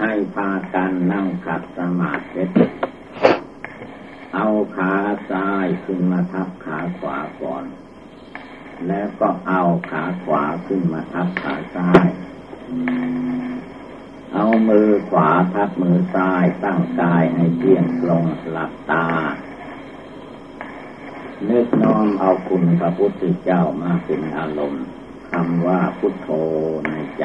[0.00, 2.44] ให้พากันนั่งขัดสมาธิ
[4.34, 4.94] เอาขา
[5.30, 7.64] ซ้ายขึ้นมาทับขาขวาก่อน
[8.88, 12.06] แล้วก็เอาขาขวาขึ้นมาทับขาซ้าย
[14.34, 19.06] เอามือขวาทับมือซ้ายตั้งกายให้เที่ยงตรงหลับตา
[21.44, 24.84] เนึกน้อมเอาคุณพระพุทธเจ้ามาเป็นอารมณ์
[25.30, 26.28] คำว่าพุทโธ
[26.88, 27.24] ในใจ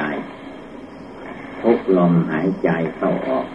[1.63, 3.47] ทุกลมหายใจเข้าออก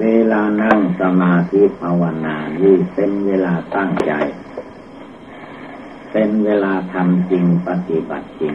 [0.00, 4.12] เวลานั่งสมาธิภาวนานี่เป็นเวลาตั้งใจ
[6.12, 8.54] เป็นเวลาทำจริงปฏิบัติจริง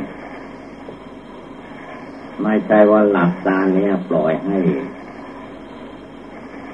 [2.41, 4.59] ไม่ใช่ว่าหลับตาแล้วปล่อยให้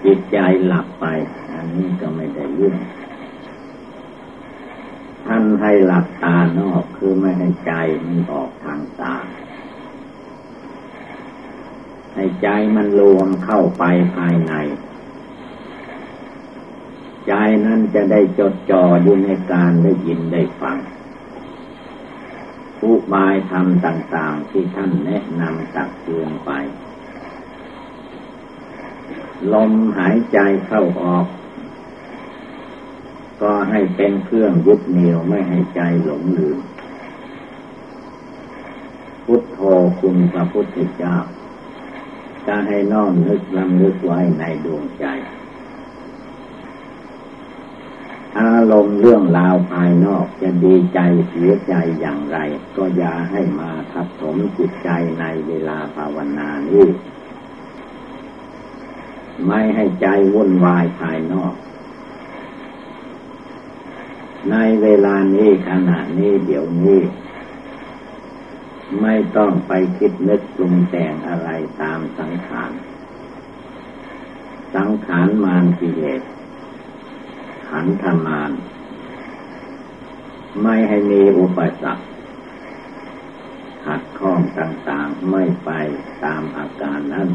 [0.06, 1.06] จิตใจหลับไป
[1.52, 2.76] อันนี้ก็ไม่ได้ยื่ง
[5.26, 7.74] ท่านให้หลับตานอกคือไม่ให้ใจ
[8.06, 9.16] มันออกทางตา
[12.16, 13.84] ให้ใจมันรวมเข้าไป
[14.16, 14.54] ภายใน
[17.28, 17.34] ใจ
[17.66, 20.78] นั้นจะได้จดจ่ออยู่ในการได้ยินได้ฟัง
[22.80, 26.52] ผู้บายธรรมต่างๆที่ท่านแนะนำตักเตือนไป
[29.54, 31.26] ลมหายใจเข้าออก
[33.42, 36.60] ก็ให้เป็นเครื่องยึดเหนี่ยวไม่ให้ใจหลงลืม
[39.26, 39.60] พุทโธ
[40.00, 41.16] คุณพระพุทธเจ้า
[42.48, 45.06] จะให้น้อมนึกลำลึกไว้ในดวงใจ
[48.40, 52.38] อารมณ์เรื่องราวภายนอกจะดีใจเสียใจอย่างไร
[52.76, 56.88] ก็อย่าให้มาทับถมจิตใจในเวลาภาวนานี้
[59.48, 61.54] ไม่ให้ใจวุ่นวายภายนอก
[64.52, 67.00] ในเวลานี้ขณะนี้เดี๋ยวนี้
[69.00, 71.50] ไม่ต้องไปคิดนึกปรุงแต่งอะไร
[71.82, 72.72] ตามสังขาร
[74.76, 76.22] สังขารมานกิเลส
[77.68, 78.52] ขันธมาน
[80.62, 82.06] ไม่ให้มีอุปสรรค
[83.86, 85.70] ขัดข้องต่างๆไม่ไป
[86.24, 87.30] ตามอาการนั้น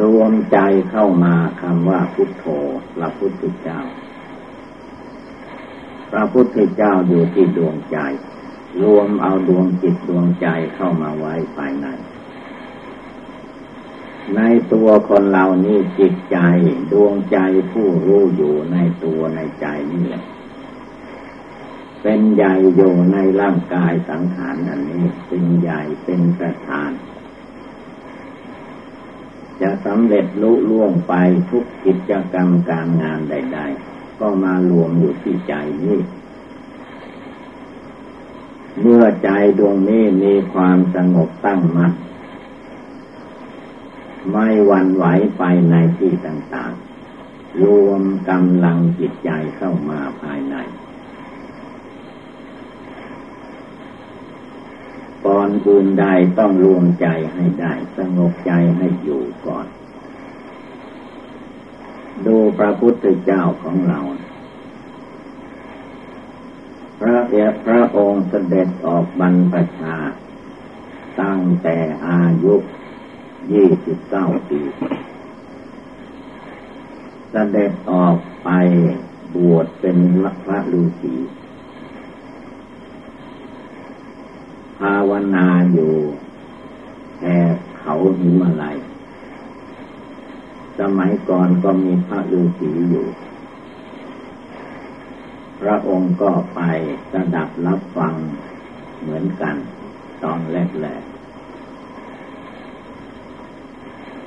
[0.00, 0.58] รวมใจ
[0.90, 2.44] เข้ามาคำว่าพุทโธ
[2.96, 3.80] พระพุทธเจ้า
[6.10, 7.98] พระพุทธเจ้าอยู่ที่ดวงใจ
[8.82, 11.86] รวมเอาดวงจิตดวงใจเข้ามาไว้ภายใน
[14.36, 14.40] ใน
[14.72, 16.38] ตัวคนเรานี่จิตใจ
[16.92, 17.38] ดวงใจ
[17.72, 20.24] ผู้รู้อยู่ในตัวในใจนี่แหละ
[22.02, 26.90] เป็นใหญ่อยู่ในร่างกายสังขารอันนี้เป็นใหญ่เป็นประธาน
[29.60, 31.14] จะสำเร็จลุล่วงไป
[31.50, 33.60] ทุกกิจกรรมการงานใด
[33.90, 35.54] ๆ ก็มารวมอยู่ที่ใจ
[35.84, 35.98] นี้
[38.80, 39.28] เมื่อใจ
[39.58, 41.92] ดวงนี้มีความสงบตั้งมัน่น
[44.30, 45.04] ไม่วันไหว
[45.36, 50.56] ไปในที่ต่างๆ รวมกำลังจิตใจเข้ามาภายใน
[55.26, 56.06] ก่อนอื่นใด
[56.38, 59.66] ต้องรวมใจให้ได้ สงบใจให้อยู่ก่อน
[62.26, 64.00] ดูพระพุทธเจ้าของเรา
[67.04, 69.96] พระเอพระองค์เสด็จออกบรรพชา
[71.20, 71.76] ตั้งแต่
[72.06, 72.54] อายุ
[73.52, 74.60] ยี่สิบเก้าปี
[77.30, 78.48] เสด็จออกไป
[79.34, 79.98] บวชเป็น
[80.44, 81.14] พระฤาษี
[84.78, 85.94] ภาวนาอยู่
[87.18, 88.76] แถบเขาหิมาลัย
[90.78, 93.06] สมัยก่อนก็มีพระฤาษีอยู่
[95.62, 96.60] พระองค์ก็ไป
[97.12, 98.14] สดับรับฟัง
[99.00, 99.56] เหมือนกัน
[100.22, 101.12] ตอนแรกๆ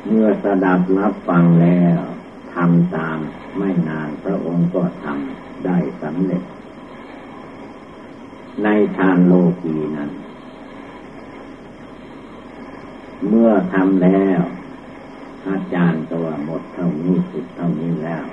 [0.05, 1.99] เมื่อสดับรับฟังแล้ว
[2.53, 3.17] ทำตาม
[3.57, 6.43] ไม่นานพระองค์ก็ทำได้สำเร็จ
[8.63, 10.09] ในทานโลกีนั้น
[13.27, 14.41] เมื่อทำแล้ว
[15.47, 18.23] อาจารย์ตัวหมดเท่านี้สุดเท่านี้แล้ว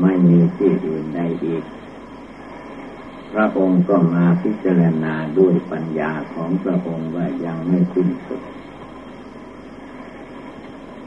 [0.00, 1.64] ไม่มีที่อื่นใดอีก
[3.32, 8.42] พระองค์ก็มาพิจารณาด้วยปัญญาของพระองค์ว่ายังไม่สิ้นสุด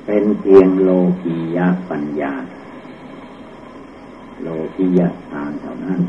[0.06, 0.90] เป็นเพียงโล
[1.24, 2.34] กียะปัญญา
[4.42, 6.02] โลกียะทานเท่านั้น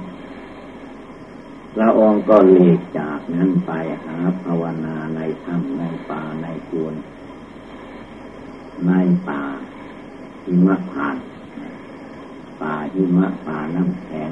[1.74, 3.70] พระองค์ก็เลีกจากนั้นไป
[4.04, 6.94] หาภาวนาในถ้ำในป่าในจวน
[8.86, 8.92] ใน
[9.28, 9.42] ป่า
[10.44, 11.16] หิมะผ่าน
[12.60, 14.30] ป่าหิมะป่าน้ำแข็ง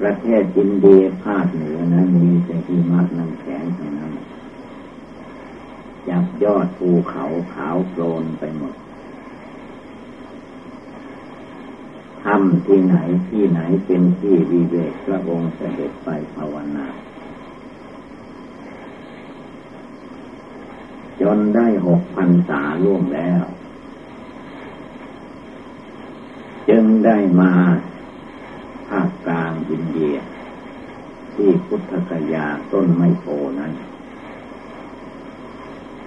[0.00, 4.12] ประเทศอินเดียภาคเหนือนั้นมีแต่หิมะน้ำแข็งเท่านั้น
[6.08, 7.24] จับยอดภูเขา
[7.54, 8.74] ขาวโพลนไปหมด
[12.24, 12.96] ทำที่ไหน
[13.28, 16.86] ที่ไหนเป็นที่วิเวกพระองค์เสด็จไปภาวนา
[21.20, 23.42] จนได้หกพันษาล่วงแล้ว
[26.68, 27.52] จึงได้มา
[28.88, 30.16] ภาคกลาง อินเดีย
[31.34, 33.24] ที่พุทธกยาต้นไมโพ
[33.58, 33.72] นั้น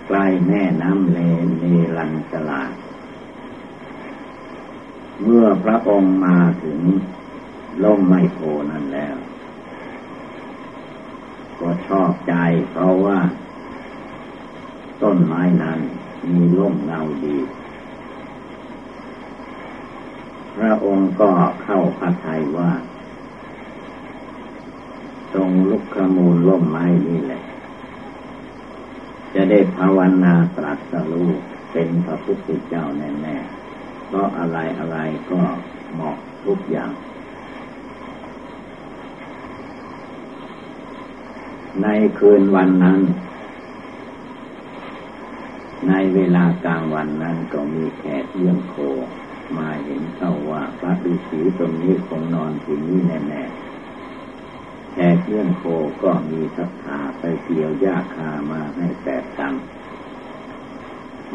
[0.07, 1.65] ใกล้แม่น้ำเลนเน
[1.97, 2.73] รันตลาด
[5.21, 6.79] เมื่อพระองค์มาถึง
[7.83, 8.39] ล่มไมโพ
[8.71, 9.15] นั้นแล้ว
[11.59, 12.33] ก็ชอบใจ
[12.71, 13.19] เพราะว่า
[15.03, 15.79] ต้นไม้นั้น
[16.29, 17.37] มีร่มเงาดี
[20.55, 21.31] พระองค์ก็
[21.63, 22.71] เข้าพระทัยว่า
[25.33, 27.43] ตรงลุกขมูลร่มไม้นี่แหละ
[29.33, 31.29] จะได้ภาวนาตรัสรู้
[31.71, 34.97] เป็นพระพุทธเจ้าแน่ๆเพราะอะไรอะไร
[35.31, 35.41] ก็
[35.93, 36.91] เหมาะทุกอย่าง
[41.81, 41.87] ใน
[42.17, 42.99] คืนวันนั้น
[45.87, 48.75] ในเวลากลางวันนั้นก็มีแขกเยี่ยมโค
[49.57, 53.70] มาเห็นเข้าว่าพระฤาษีตรงนี้คงนอนที่นี้แน่ๆ
[54.93, 55.63] แขกเยี่ยมโค
[56.03, 59.55] ก็มีศรัทธาไปเกี่ยวหญ้าคามาให้แปดตัน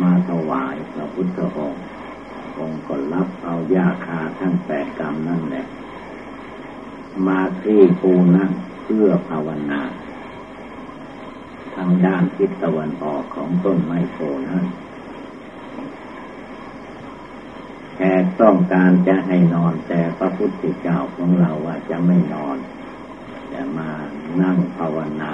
[0.03, 1.85] มาถวายพระพุทธองค์
[2.59, 5.67] องค์ก็รับเอายาคาทั้งแปดกรรมนั่นแหละ
[7.27, 8.51] มาที่ปูนั่ง
[8.83, 9.83] เพื่อภาวนา
[11.75, 14.17] ทางด้านทิศตะวันออกของต้นไม้โพ
[14.49, 14.65] นั้น
[17.97, 22.57] แขกต้องการจะให้นอนแต่พระพุทธเจ้าของเราว่าจะไม่นอน
[23.57, 23.91] จะมา
[24.43, 25.33] นั่งภาวนา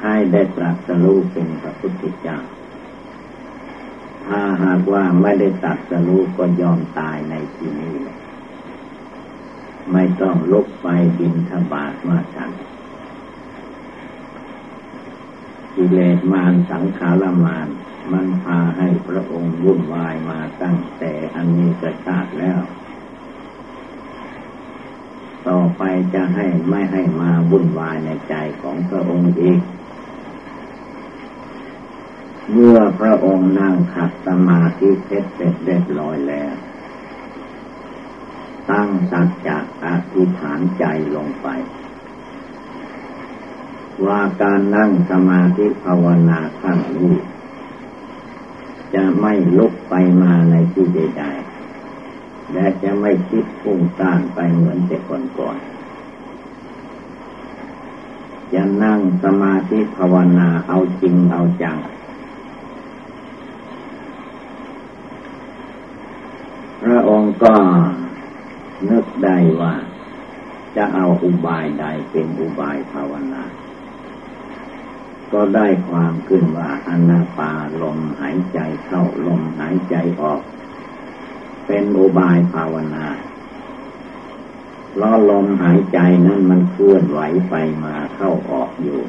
[0.00, 2.38] ให้ได้ตรัสรู้เป็นพระพุทธเจ้า
[4.26, 8.18] ถ้าหากว่าไม่ได้ตัดสรู้ก็ยอมตายในที่นี้เลย
[9.92, 10.86] ไม่ต้องลุกไป
[11.18, 12.50] บินทบาทมาฉัน
[15.74, 17.68] กิเลสมารสังขารมาร
[18.12, 22.58] มันพาให้พระองค์วุ่นวายมาตั้งแต่อันนี้กระชาติแล้ว
[25.48, 25.82] ต่อไป
[26.14, 29.60] จะให้ไม่ให้มาวุ่นวายในใจของพระองค์อีก
[32.52, 36.52] เมื่อพระองค์นั่งขัดสมาธิเสร็จเสร็จเรียบร้อยแล้ว
[38.70, 40.84] ตั้งสัจจะอธิษฐานใจ
[41.16, 41.48] ลงไป
[44.06, 47.14] ว่าการนั่งสมาธิภาวนาขั้งนี้
[48.94, 51.55] จะไม่ลุกไปมาในที่ใดๆ
[52.52, 54.96] และจะไม่คิดฟุ้งซ่านไปเหมือนแต่
[55.38, 55.76] ก่อนๆ
[58.52, 61.76] จะนั่งสมาธิภาวนาเอาจริงเอาจัง
[66.82, 67.54] พระองค์ก็
[68.90, 69.74] นึกได้ว่า
[70.76, 73.44] จะเอาอุบายใดเป็นอุบายภาวนา
[75.32, 77.52] ก็ได้ความขึ้นว่าอนาปา
[77.82, 80.42] ลมหายใจเข้าลมหายใจออก
[81.66, 83.06] เป็นอุบายภาวนา
[85.00, 87.54] ล้อลมหายใจนั้นมันเคลื่อนไหวไป
[87.84, 89.00] มาเข้าออกอยู่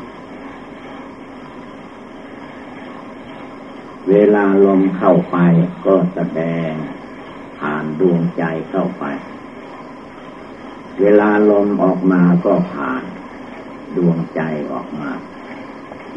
[4.09, 5.37] เวลาลมเข้าไป
[5.85, 6.71] ก็แสดง
[7.59, 9.05] ผ่านดวงใจเข้าไป
[11.01, 13.03] เวลาลมออกมาก็ผ่าน
[13.97, 14.41] ดวงใจ
[14.71, 15.11] ออกมา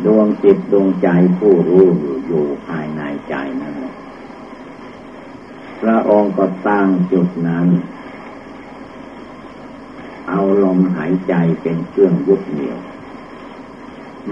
[0.05, 3.75] ดวงจิตดวงใจผู้รู้อยู่อยู่ภายในใจนั้น
[5.81, 7.69] พระองค์ก็ตั้งจุดนั้น
[10.29, 12.79] เอาลมหายใจเป็นเครื่องยุดเหนี่ยว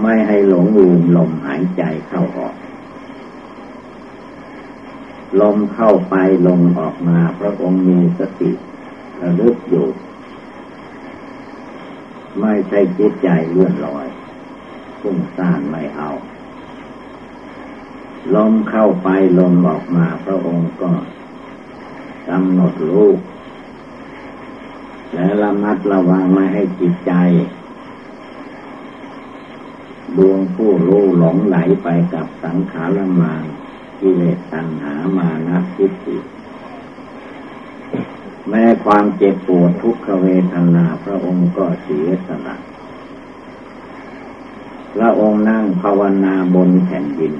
[0.01, 2.55] ไม่ให้หลงลืมลมหายใจเข้าออก
[5.41, 6.15] ลมเข้าไป
[6.47, 8.51] ลมออกมาพระองค์มีสติ
[9.21, 9.87] ระลึกอยู่
[12.39, 14.07] ไม่ใช่จิตใจเลื่อนลอย
[15.01, 16.09] พุ่งซ่านไม่เอา
[18.35, 20.91] ลมเข้าไปลมออกมาพระองค์ก็
[22.29, 23.09] กำหนดรู้
[25.13, 27.13] และระมัดระวังไม่ให้จิตใจ
[30.17, 33.43] ดวงผู้รู้หลงไหลไปกับสังขารมาน
[33.99, 36.17] กิเลสตัณหามานะทิฏฐิ
[38.49, 42.57] แม้ความเจ็บปวดทุกขเวทนาพระองค์ก็เสียสละ
[44.93, 47.33] พระองค์นั่งภาวนาบนแผ่นดิน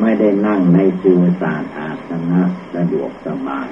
[0.00, 2.42] ไม่ได้นั่งในจือสาอาสนะ
[2.74, 3.68] สะดวกสบาย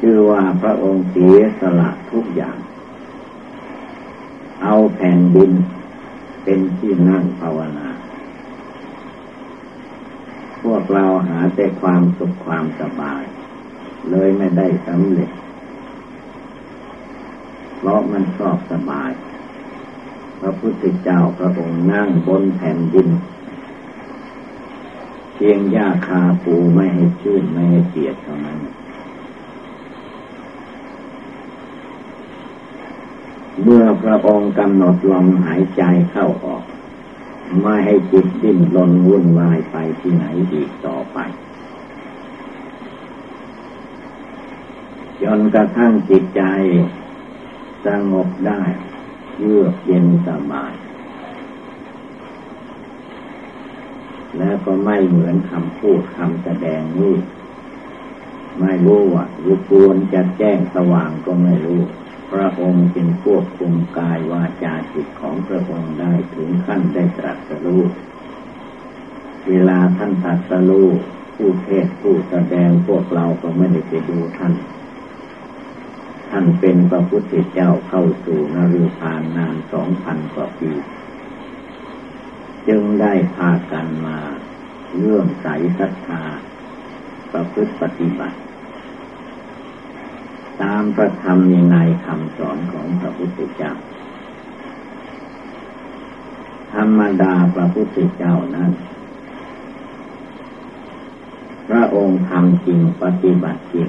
[0.00, 2.58] ชื่อว่าพระองค์เสียสละทุกอย่าง
[4.62, 5.52] เอาแผ่นดิน
[6.44, 7.88] เป็นที่นั่งภาวนา
[10.62, 13.22] พวกเราหาแต่ความสุขความสบาย
[14.10, 15.30] เลยไม่ได้สำเร็จ
[17.76, 19.10] เพราะมันชอบสบาย
[20.40, 23.08] พระพุทธเจ้าพระองค์นั่งบนแผ่นดิน
[25.34, 28.60] เพียงหญ้าคาปูไม่ให้ชื่นไม่ให้เปียกเท่านั้น
[33.62, 36.64] เมื่อพระองค์กำหนดลมหายใจเข้าออก
[37.60, 41.18] ไม่ให้จิตดิ้นรนวุ่นวายไปที่ไหนอีกต่อไป
[45.22, 46.42] จนกระทั่งจิตใจ
[47.84, 48.62] สงบได้
[49.40, 50.74] เยือกเย็นสบาย
[54.38, 57.14] แล้วก็ไม่เหมือนคำพูดคำแสดงนี้
[58.60, 61.80] ไม่รู้ว่ารูปวนจะแจ้งสว่างก็ไม่รู้
[62.30, 67.82] พระองค์จึงควบคุมกายวาจาจิตของพระองค์ได้ถึงขั้นได้ตรัสรู้
[69.48, 70.88] เวลาท่านตรัสรู้
[71.36, 74.52] ผู้เทศผู้แสดงพวกเราก็ไม่ได้ไปดูท่าน
[76.30, 80.72] ท่านเป็นพระพุทธเจ้าเข้าสู่นรุพานนานสองพันกว่าปี
[82.68, 84.18] จึงได้พากันมา
[84.96, 85.46] เรื่องใส
[85.78, 86.22] ศรัทธา
[87.32, 88.38] ประพฤติปฏิบัติ
[90.62, 91.38] ตามพระธรรม
[91.70, 93.72] ในคำสอนของพระพุทธเจ้า
[96.72, 98.70] ธรรมดาพระพุทธเจ้านั้น
[101.68, 103.88] พระองค์ทำจริงปฏิบัติจริง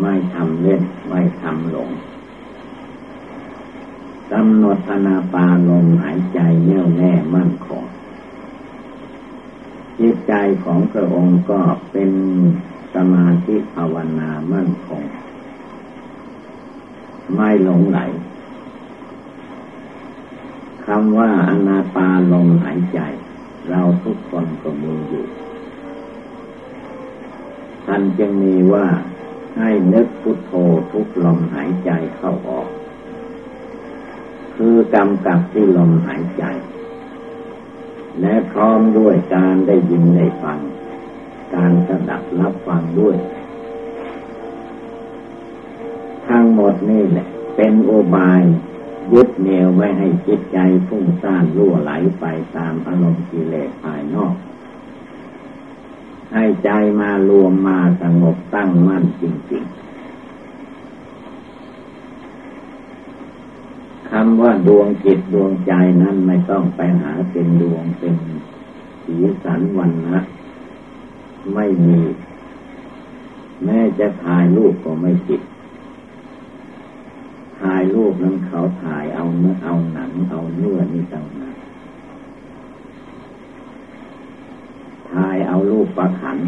[0.00, 1.90] ไม่ทำเล่น ไม่ทำหลง
[4.32, 7.84] กำหนดอนาปาลมหายใจแน่วแน่มั่นคง
[9.98, 10.32] จิตใจ
[10.64, 11.60] ของพระองค์ก็
[11.92, 12.10] เป็น
[12.94, 15.02] สมาธิภาวนามั่นคง
[17.34, 17.98] ไม่หลงไหล
[20.86, 23.00] คำว่าอนาปาลมหายใจ
[23.68, 25.24] เราทุกคนก็มีอยู่
[27.86, 28.86] ท่านจึงมีว่า
[29.58, 30.52] ให้นึกพุทโธ
[30.92, 32.68] ทุกลมหายใจเข้าออก
[34.56, 36.44] คือกำกับที่ลมหายใจ
[38.20, 40.58] และพร้อมด้วยการได้ยินได้ฟัง
[41.54, 43.16] การสดับรับฟังด้วย
[46.28, 48.42] ทั้งหมดนี่แหละ เป็นโอบาย
[49.12, 52.24] ยึดเหนี่ยวไว้ให้จิตใจฟุ้งซ่านรั่วไหลไป
[52.56, 54.34] ตามอารมณ์กิเลสภายนอก
[56.32, 56.70] ให้ใจ
[57.00, 59.82] มารวมมาสงบตั้งมั่นจริง ๆ
[64.10, 65.72] คำว่าดวงจิตดวงใจ
[66.02, 68.14] นั้นไม่ต้องไปหาเป็นดวงเป็น
[69.04, 70.18] สีสันวันนะ
[71.54, 72.00] ไม่มี
[73.64, 75.42] แม้จะถ่ายรูปก็ไม่ติด
[77.60, 81.51] ถ่ายรูปนั้นเขาถ่ายเอาเนื้อเอาหนังเอาเนื้อนี่ต่างหาก
[85.12, 86.38] ถ่ายเอารูปประขัน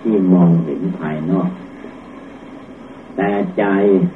[0.00, 1.50] ที่มองเห็นภายนอก
[3.16, 3.64] แต่ใจ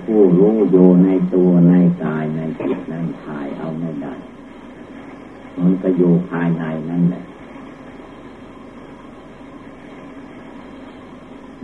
[0.03, 1.75] ผู้รู้อยู่ในตัวใน
[2.05, 4.15] กายในจิตนั้นถ่ายเอาไม่ได้
[5.59, 7.25] มันก็อยู่ภายในนั่นแหละ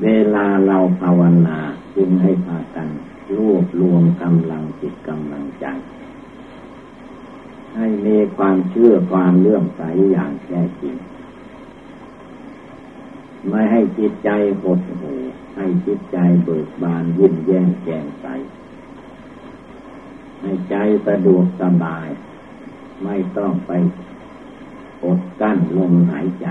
[0.03, 1.59] เวลาเราภาวนา
[1.97, 2.89] จึงให้พากัน
[3.37, 5.67] รวบรวมกำลังจิตกำลังใจ
[7.75, 10.95] ให้มีความเชื่อความเลื่อมใสอย่างแท้จริง
[13.49, 14.31] ไม่ให้จิตใจ
[14.63, 15.19] หดหู่
[15.57, 18.27] ให้จิตใจเบิกบานยิ้มแย้มแจ่มใส
[20.41, 20.75] ให้ใจ
[21.07, 22.09] สะดวกสบาย
[23.05, 23.73] ไม่ต้องไป
[25.05, 26.49] อดกั้นลมหายใจ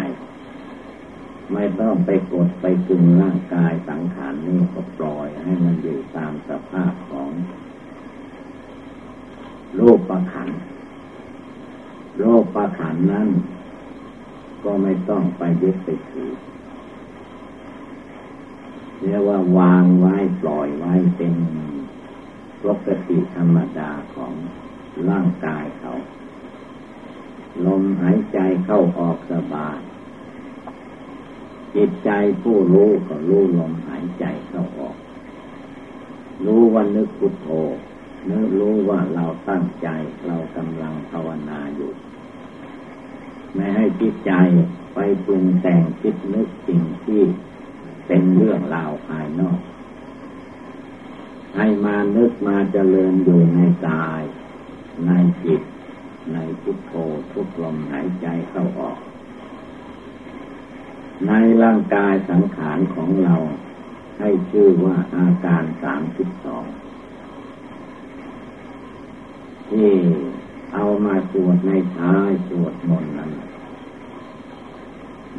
[1.53, 7.29] ไม่ต้องไปกดไปกึงร่างกายสังขารนี่ก็ปล่อยให้มันอยู่ตามสภาพของ
[9.75, 10.49] โลกประขัน
[12.19, 13.29] โลกประขันนั้น
[14.63, 16.31] ก็ไม่ต้องไปยึดไปถือ
[19.03, 21.33] เรียกว่าวางไว้ปล่อยไว้เป็น
[22.63, 24.33] ปกติธรรมดาของ
[25.09, 25.93] ร่างกายเขา
[27.65, 29.79] ลมหายใจเข้าออกสบาย
[31.75, 32.09] จิตใจ
[32.41, 34.97] ผู้รู้ก็รู้ลมหายใจเข้าออก
[36.45, 37.47] รู้ว่านึกพุทโธ
[38.29, 39.87] นึกรู้ว่าเราตั้งใจ
[40.25, 41.91] เรากำลังภาวนาอยู่
[43.53, 44.31] ไม่ให้จิตใจ
[44.93, 47.21] ไปปรุงแต่งคิดนึกสิ่งที่
[48.07, 49.59] เป็นเรื่องราวภายนอก
[51.55, 54.21] ให้มานึกมาเจริญอยู่ในกาย
[55.05, 55.11] ใน
[55.43, 55.61] จิต
[56.33, 56.93] ในพุทโธ
[57.31, 58.99] ทุกลมหายใจเข้าออก
[61.27, 61.31] ใน
[61.63, 63.35] ร่างกายสังขารของเรา
[64.19, 66.65] ให้ชื่อว่าอาการสามสิบสอง
[69.69, 69.91] ที่
[70.73, 73.31] เอามาสวดในท้ายสวดมนต์นั้น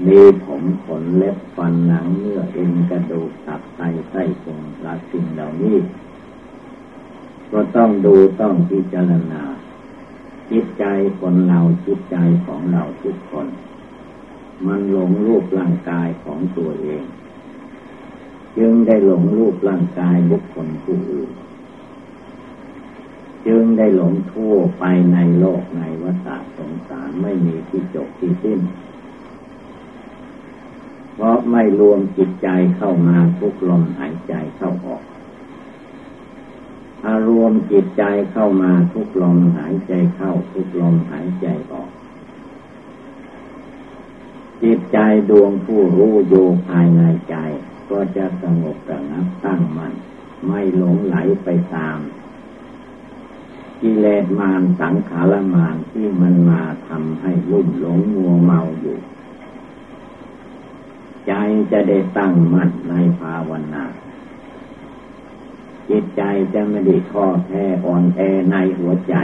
[0.06, 3.80] มีผมขนเล็บฟันหนังเนื้อเอ็นกระดูกตับไต
[4.11, 5.76] ไส้พุงละสิ่งเหล่านี้
[7.52, 9.42] ก็ต้องดูต้องพิจารณา
[10.50, 10.84] จิตใจ
[11.20, 13.46] คนเราจิตใจของเราทุกคน
[14.66, 17.04] มันหลงรูปร่างกายของตัวเอง
[18.56, 21.30] จึงได้หลงรูปร่างกายบุคคลผู้อื่น
[23.46, 28.61] จึงได้หลงทั่วไปในโลกในวัฏสงสารไม่มีที่จบที่สิ้น
[31.14, 35.02] เพราะไม่รวมจิตใจเข้ามาทุกลมหายใจเข้าออก
[37.00, 41.90] ถ้ารวมจิตใจเข้ามาทุกลมหายใจเข้า ทุกลมหายใจออก
[44.62, 44.99] จิตใจ
[45.31, 47.37] ดวงผู้รู้อยู่ภายในใจ
[47.90, 49.95] ก็จะสงบระงับตั้งมัน่น
[50.47, 51.99] ไม่หลงไหลไปตาม
[53.81, 58.99] กิเลสมารสังขารมารที่มันมาทำให้รุ่มหลงมัวเมาอยู่
[61.26, 61.32] ใจ
[61.72, 63.84] จะได้ตั้งมั่นในภาวนา
[65.88, 66.22] จิตใจ
[66.54, 69.14] จะไม่ได้ท้อแท้อ่อนแอในหัวใจ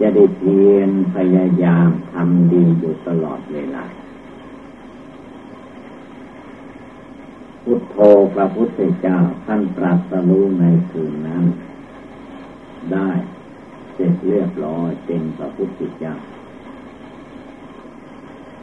[0.00, 3.84] จะได้เพียรพยายามทำดีอยู่ตลอดเวลา
[7.64, 7.96] พุทโธ
[8.34, 11.44] พระพุทธเจ้าท่านตรัสรู้ในคืนนั้น
[12.92, 13.10] ได้
[13.94, 16.14] เสร็จเรียบร้อยเป็นพระพุทธเจ้า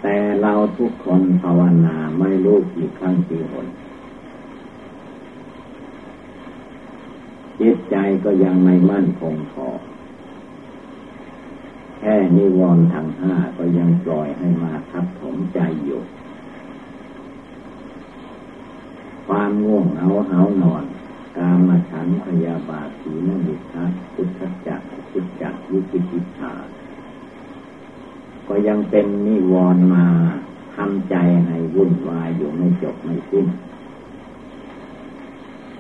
[0.05, 3.67] แต่เราทุกคนภาวนาไม่รู้กี่ครั้งกี่หน
[7.60, 9.67] จิตใจก็ยังไม่มั่นคงพอ
[11.98, 16.01] แค่นิวรณ์ทางห้าก็ยังปล่อยให้มาทับถมใจอยู่
[19.27, 20.83] ความง่วงเอาเหานอน
[21.38, 24.81] กามาฉันพยาบาทสีนมิทัพุทธจัก
[25.12, 26.54] พุทธจักยุติจิตา
[28.47, 30.06] ก็ยังเป็นนิวรณ์มา
[30.75, 31.15] ทำใจ
[31.47, 33.47] ให้วุ่นวายอยู่ไม่จบไม่สิ้น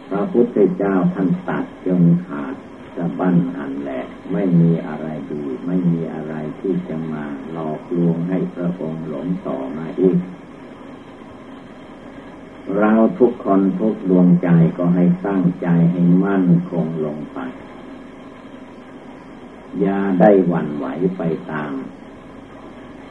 [0.09, 2.55] พระพุทธเจ้าท่านตัดจนขาด
[2.95, 10.17] สะบั้นหันแหลกไม่มีอะไรดี ไม่มีอะไรที่จะมาหลอกลวงให้พระองค์หลงต่อมาอีก
[12.79, 14.47] เราทุกคนทุกดวงใจ
[14.77, 17.39] ก็ให้ตั้งใจให้มั่นคงลงไป
[19.79, 20.85] อย่าได้หวั่นไหว
[21.17, 21.21] ไป
[21.51, 21.73] ตาม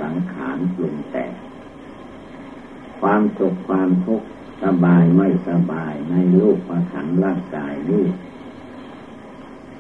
[0.02, 1.32] สังขารปรุงแต่ง
[3.00, 4.28] ความสุขความทุกข์
[4.62, 8.06] สบายไม่สบายในรูปประขันร่างกายนี้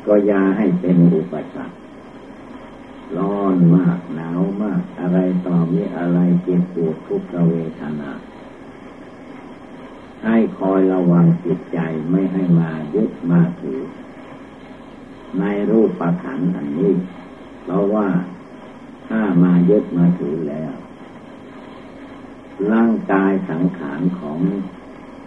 [0.06, 1.76] ก็ยาให้เป็นอุปสรรค
[3.16, 8.10] ร้อนมากหนาวมาก อะไรต่อมีอะไรเจ็บปวดทุกขเวทนา
[10.24, 11.78] ให้คอยระวังจิตใจ
[12.10, 13.80] ไม่ให้มายึดมาถือ
[15.40, 16.92] ในรูปประขันอันนี้
[17.62, 18.08] เพราะว่า
[19.14, 20.72] ถ้ามายึดมาถือแล้ว
[22.72, 24.38] ร่างกายสังขารของ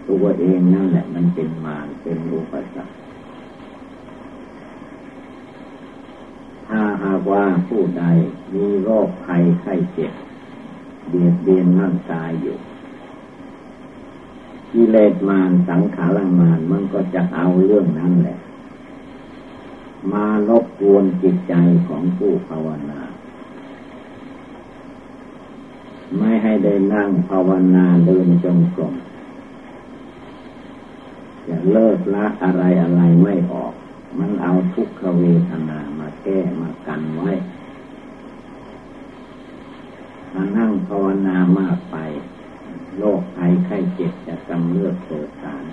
[0.08, 2.96] ตัวเองนั่นแหละมันเป็นมารเป็นรูปสัตว์
[6.68, 8.04] ถ้าหากว่าผู้ใด
[8.54, 10.12] มีโรคภัยไข้เจ็บ
[11.08, 12.56] เบียดเบียนร่างกายอยู่
[14.72, 18.38] กิเลสมารสังขารมารมันก็จะเอาเรื่องนั้นแหละ
[20.12, 21.54] มาลบกวนจิตใจ
[21.86, 23.00] ของผู้ภาวนา
[26.14, 28.94] ไม่ให้ได้นั่งภาวนาเดินจงกรม
[31.48, 33.72] จะเลิกละอะไรอะไรไม่ออก
[34.18, 37.30] มันเอาทุกขเวทนามาแก้มากันไว้
[40.30, 41.96] ถ้านั่งภาวนามากไป
[42.98, 45.64] โรคภัยไข้เจ็บจะกำเริบเกิดสาร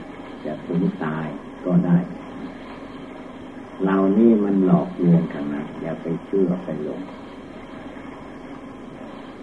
[0.46, 1.28] จะถึงตาย
[1.66, 1.98] ก็ได้
[3.82, 7.02] เหล่านี้มันหลอกลวงขนาดอย่าไปเชื่อไปหลง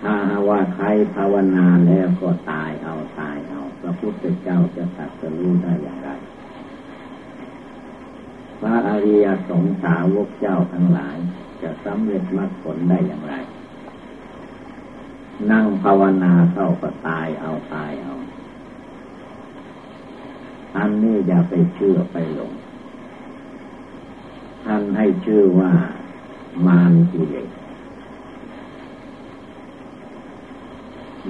[0.03, 0.15] ถ้า
[0.51, 6.11] ว่าใครภาวนาแล้วก็ตายเอาตายเอาพระพุทธเจ้าจะตัดสรู้ได้อย่างไร
[8.61, 11.17] พระอริยสงสาวกเจ้าทั้งหลาย
[11.63, 13.35] จะสำเร็จมรรคผลได้อย่างไร
[15.51, 18.15] นั่งภาวนาเข้าก็ตายเอาตายเอา
[20.77, 22.53] อันนี้อย่าไปเชื่อไปหลง
[24.65, 25.73] ท่านให้ชื่อว่า
[26.67, 27.60] มารกิเลส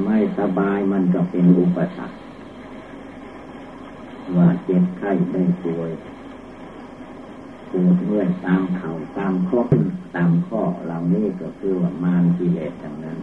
[0.05, 2.19] ไม่สบายมันก็เป็นอุปสรรค
[4.37, 5.91] ว่าเจ็บไข้ได้ป่วย
[7.71, 9.61] ปวดเมื่อยตามเข่าตามข้อ
[10.17, 13.19] ตามข้อเหล่านี้ก็คือว่ามารกิเลสดังนั้น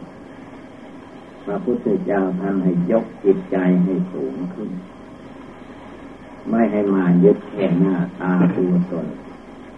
[1.43, 4.69] พระพุทธเจ้าท่านให้ยกจิตใจให้สูงขึ้น
[6.49, 9.07] ไม่ให้มายึดแค่หน้าตาตัวตน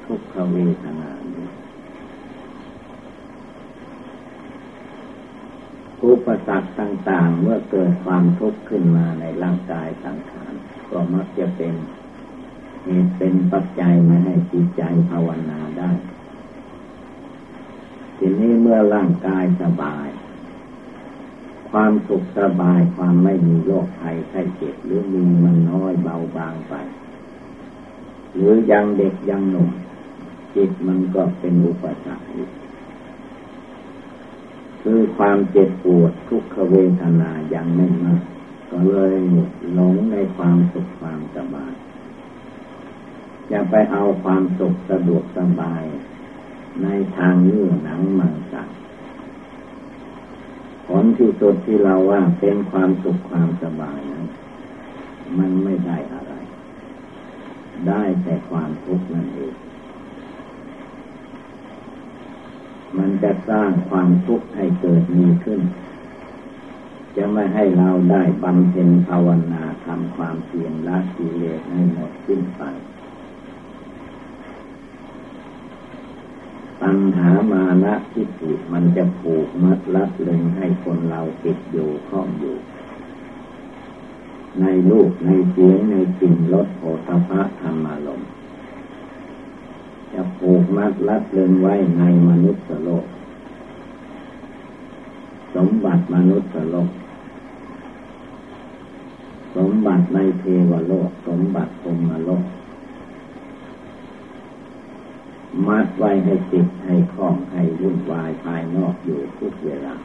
[0.06, 1.19] ทุกขเวทนา
[6.06, 10.54] อุปสรรคต่างๆ เมื่อเกิดความทุกข์ขึ้นมาในร่างกายสังขาร
[10.90, 11.74] ก็มักจะเป็น
[12.86, 15.92] เหตุเป็นปัจจัยม่ให้จิตใจภาวนาได้
[18.18, 20.08] ทีนี้เมื่อร่างกายสบาย
[21.72, 26.74] ความสุขสบายความไม่มีโรคภัยไข้เจ็บหรือมีมันน้อยเบาบางไป
[28.34, 29.70] หรือยังเด็กยังหนุ่ม
[30.56, 32.26] จิตมันก็เป็นอุปสรรค
[34.84, 38.22] คือความเจ็บปวดทุกขเวทนายังไม่มาก
[38.72, 39.14] ก็เลย
[39.74, 41.74] หลงในความสุขความสบาย
[43.52, 45.84] จะไปเอาความสุขสะดวกสบาย
[46.84, 46.88] ใน
[47.18, 48.70] ทางเนื้อหนังมังสัง
[50.88, 54.26] ผลที่สุดที่เราว่าเป็นความสุขความสบายนั้น
[55.38, 56.34] มันไม่ได้อะไร
[57.88, 59.54] ได้แต่ความทุกข์นั่นเอง
[62.98, 65.62] มันจะสร้างความทุกข์ให้เกิดมีขึ้น
[67.16, 72.62] จะไม่ให้เราได้บำเพ็ญภาวนาทำความเพียรละกิเลสให้หมดสิ้นไป
[76.82, 82.58] ปัญหามานะทิฏฐิมันจะผูกมัดลัดลึงให้คนเราติดอยู่ข้องอยู่
[84.62, 88.22] ในลูกในเสียงในกลิ่นรสโอทพะธรรมารม
[90.14, 93.06] จะผูกมัดลัดลึงไว้ในมนุษย์โลก
[95.56, 96.90] สมบัติมนุษย์โลก
[99.56, 102.44] สมบัติในเทวโลก สมบัติพรมโลก
[105.68, 109.96] มัดไว้ให้ติดให้คล้องให้วุ่นวายภายนอกอยู่ทุกเวลา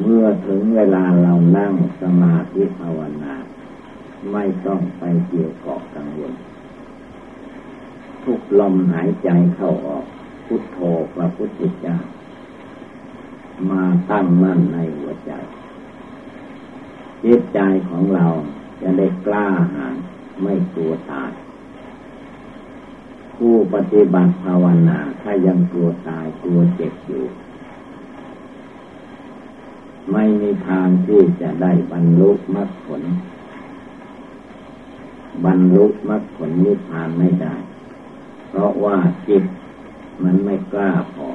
[0.00, 3.34] เมื่อถึงเวลาเรานั่งสมาธิภาวนา
[4.32, 6.32] ไม่ต้องไปเกี่ยวเกาะกังวล
[8.24, 10.04] ทุกลมหายใจเข้าออก
[10.46, 10.78] พุทโธ
[11.14, 11.96] พระพุทธเจ้า
[13.70, 15.32] มาตั้งมั่นในหัวใจ
[17.24, 18.26] จิตใจของเรา
[18.80, 19.94] จะได้กล้าหาญ
[20.42, 21.32] ไม่กลัวตาย
[23.36, 27.24] ผู้ปฏิบัติภาวนาถ้ายังกลัวตายกลัวเจ็บอยู่
[30.12, 33.02] ไม่มีทางที่จะได้บรรลุมรรคผล
[35.44, 37.54] บรรลุมรรคผลนิพพานไม่ได้
[38.50, 38.96] เพราะว่า
[39.28, 39.44] จิต
[40.22, 41.28] มันไม่กล้าพอ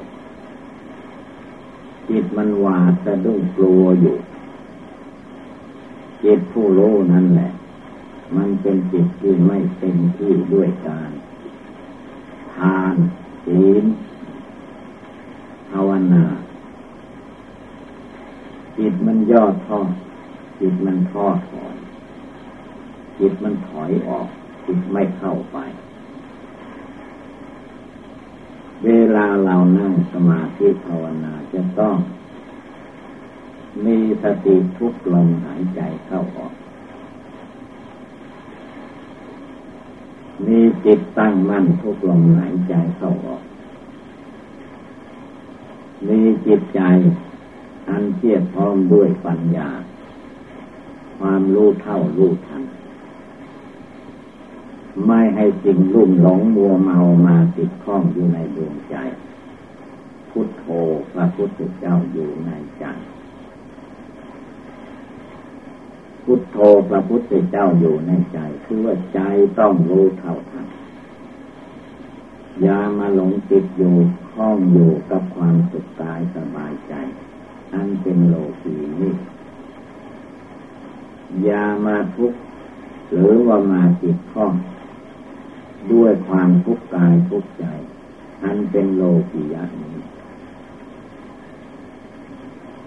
[2.10, 4.18] จิตมันหวาดสะดุ้งกลัวอยู่
[6.24, 7.52] จิตผู้รู้นั่นแหละ
[8.36, 11.12] มันเป็นจิตที่ไม่เต็มที่ด้วยการ
[12.56, 12.96] ทาน
[13.46, 13.86] ศีล
[15.72, 16.26] ภาวนา
[18.78, 19.80] จิตมันย่อท้อ
[20.60, 21.76] จิตมันท้อถอย
[23.20, 24.28] จิตมันถอยออก
[24.66, 25.58] จิตไม่เข้าไป
[28.86, 31.96] เวลาเรานั่งสมาธิภาวนาจะต้อง
[33.86, 36.54] มีสติทุกลมหายใจเข้าออก
[40.48, 43.44] มีจิตตั้งมั่นทุกลมหายใจเข้าออก
[46.08, 46.82] มีจิตใจ
[47.90, 49.70] อันเทียบพร้อมด้วยปัญญา
[51.18, 52.64] ความรู้เท่ารู้ทัน
[55.04, 58.96] ไม่ให้สิ่งลุ่มหลงมัวเมามาติดข้องอยู่ในดวงใจ
[60.30, 60.66] พุทโธ
[61.14, 62.86] พระพุทธเจ้าอยู่ในใจ
[66.24, 66.58] พุทโธ
[66.90, 69.20] พระพุทธเจ้าอยู่ในใจ คือว่าใจ
[69.60, 70.68] ต้องรู้เท่าทัน
[72.62, 73.96] อย่ามาหลงติดอยู่
[74.32, 76.94] ข้องอยู่กับความสุขกายสบายใจ
[77.74, 79.14] อันเป็นโลกีนี้
[81.44, 82.40] อย่ามาทุกข์
[83.12, 84.54] หรือว่ามาติดข้อง
[85.94, 87.66] ด้วยความทุกข์กายทุกข์ใจ
[88.44, 89.98] อันเป็นโลกียะนี้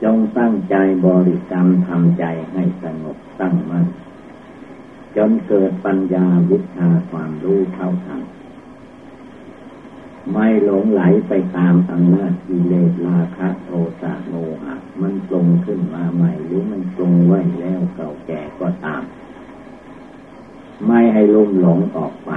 [0.02, 0.74] จงตั้งใจ
[1.06, 3.86] บริกรรมทำใจให้สงบตั้งมั่น
[5.16, 8.22] จนเกิดปัญญาวิชาความรู้เท่าทัน
[10.32, 19.02] ไม่หลงไหลไปตามอำนาจกิเลสราคะโทสะโมหะมันปรงขึ้นมาใหม่ หรือมันปรงไว้แล้วเก่าแก่ก็ตาม
[20.86, 22.30] ไม่ให้ลุ่มหลงออกไป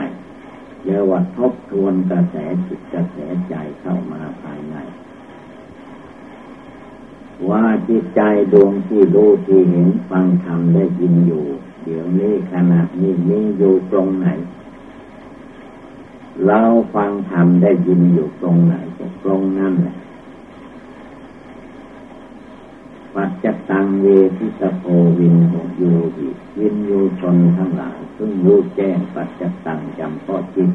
[0.86, 2.36] เยาวัดทบทวนกระแส
[2.68, 3.18] จิตกระแส
[3.50, 4.76] ใจเข้ามาภายใน
[7.50, 8.22] ว่าจิตใจ
[8.54, 11.46] ดวงที่รู้ที่เห็นฟังธรรมได้ยินอยู่
[11.84, 14.28] เดี๋ยวนี้ขณะนี้นี้อยู่ตรงไหน
[16.48, 16.62] เรา
[16.96, 18.76] ฟังธรรมได้ยินอยู่ตรงไหน
[19.24, 19.96] ตรงนั่นแหละ
[23.16, 24.84] ปัจจตังเวทิสโพ
[25.20, 26.28] วินหยูหิ
[26.60, 30.72] วินยูชนทั้งหลายซึ่งรู้แจ้งปัจจตังจำพาะจิต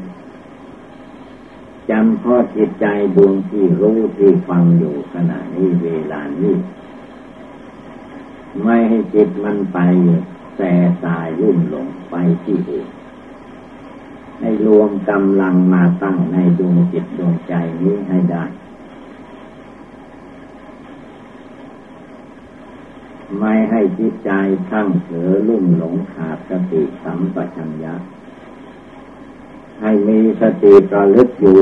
[1.89, 6.55] จำพ่อจิตใจดวงที่รู้ที่ฟังอยู่ขณะนี้เวลานี้
[8.63, 9.77] ไม่ให้จิตมันไป
[10.55, 10.61] แส
[11.03, 12.87] สายรุ่มหลงไปที่อื่น
[14.39, 18.43] ให้รวมกำลังมาตั้งในดวงจิตดวงใจนี้ให้ได้
[23.39, 24.31] ไม่ให้จิตใจ
[24.69, 27.95] ทั้งเสือลุ่มหลงขาดสติสัมปชัญญะ
[29.81, 31.61] ให้มีสติระลึกอยู่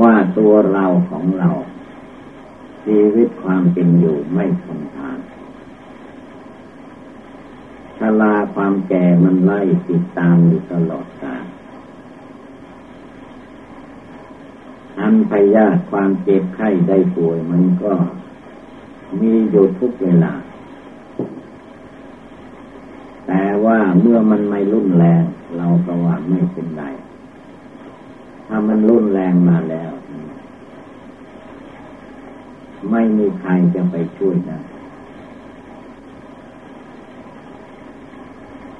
[0.00, 1.50] ว่าตัวเราของเรา
[2.84, 5.18] ชีวิตความเป็นอยู่ไม่ทนทาน
[7.98, 11.44] ชลาความแก่มันไล่ติดตามอยู่ตลอดกาล
[15.00, 17.94] อันพยาความเจ็บไข้ได้ป่วยมันก็
[19.20, 20.32] มีอยู่ทุกเวลา
[23.26, 25.22] แต่ว่าเมื่อมันไม่รุนแรง
[25.56, 26.84] เราก็ว่าไม่เป็นไร
[28.46, 29.90] ถ้ามันรุนแรงมาแล้ว
[32.90, 34.58] ไม่มีใครจะไปช่วยได้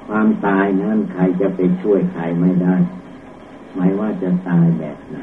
[0.06, 2.74] ความตายนั้นใครจะไปช่วยใครไม่ได้
[3.76, 5.16] ไม่ว่าจะตายแบบไหน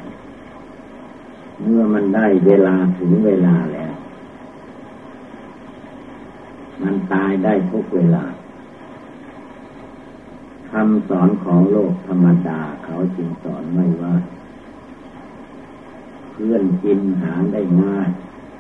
[1.62, 3.95] เมื่อมันได้เวลาถึงเวลาแล้ว
[6.82, 8.26] มันตายได้ทุกเวลา
[10.72, 14.14] คำสอนของโลกธรรมดาเขาจึงสอนไม่ว่า
[16.32, 18.10] เพื่อนกินหาได้ง่าย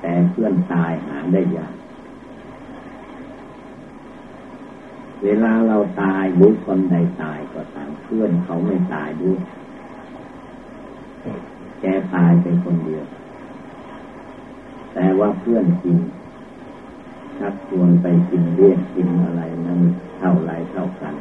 [0.02, 1.74] แต่เพื่อนตายหาได้ยาก
[5.24, 9.40] เวลาเราตายหรือคนใดตายก็ตามเพื่อนเขาไม่ตายด้วย
[11.80, 13.06] แกตายเป็นคนเดียว
[14.94, 15.98] แต่ว่าเพื่อนกิน
[17.40, 19.82] ชักชวนไปกินเรียกกินอะไรนั้น
[20.20, 21.16] เท่าไรเท่ากัน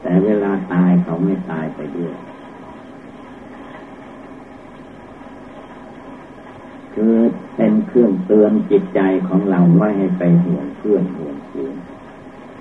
[0.00, 2.14] แต่เวลาตายเขาไม่ตายไปด้วย
[6.94, 7.16] คือ
[7.56, 11.74] เป็นเครื่องเตือนจิตใจของเราไม่ให้ไปห่วงเพื่อนห่วงฝูง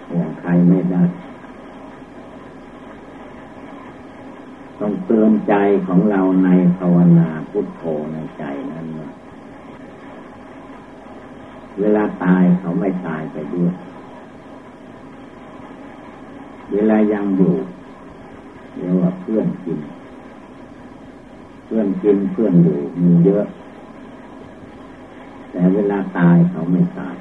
[0.09, 1.03] ห่วงใครไม่ได้
[4.79, 5.53] ต้องเตือนใจ
[5.87, 7.81] ของเราในภาวนาพุทโธ
[8.13, 8.85] ในใจนั้น
[11.79, 13.73] เวลาตายเขาไม่ตายไปด้วย
[16.73, 17.53] เวลายังอยู่
[18.77, 19.79] เรียกว่าเพื่อนกิน
[21.65, 23.45] เพื่อนกินเพื่อนอยู่มีเยอะ
[25.51, 27.17] แต่เวลาตายเขาไม่ตาย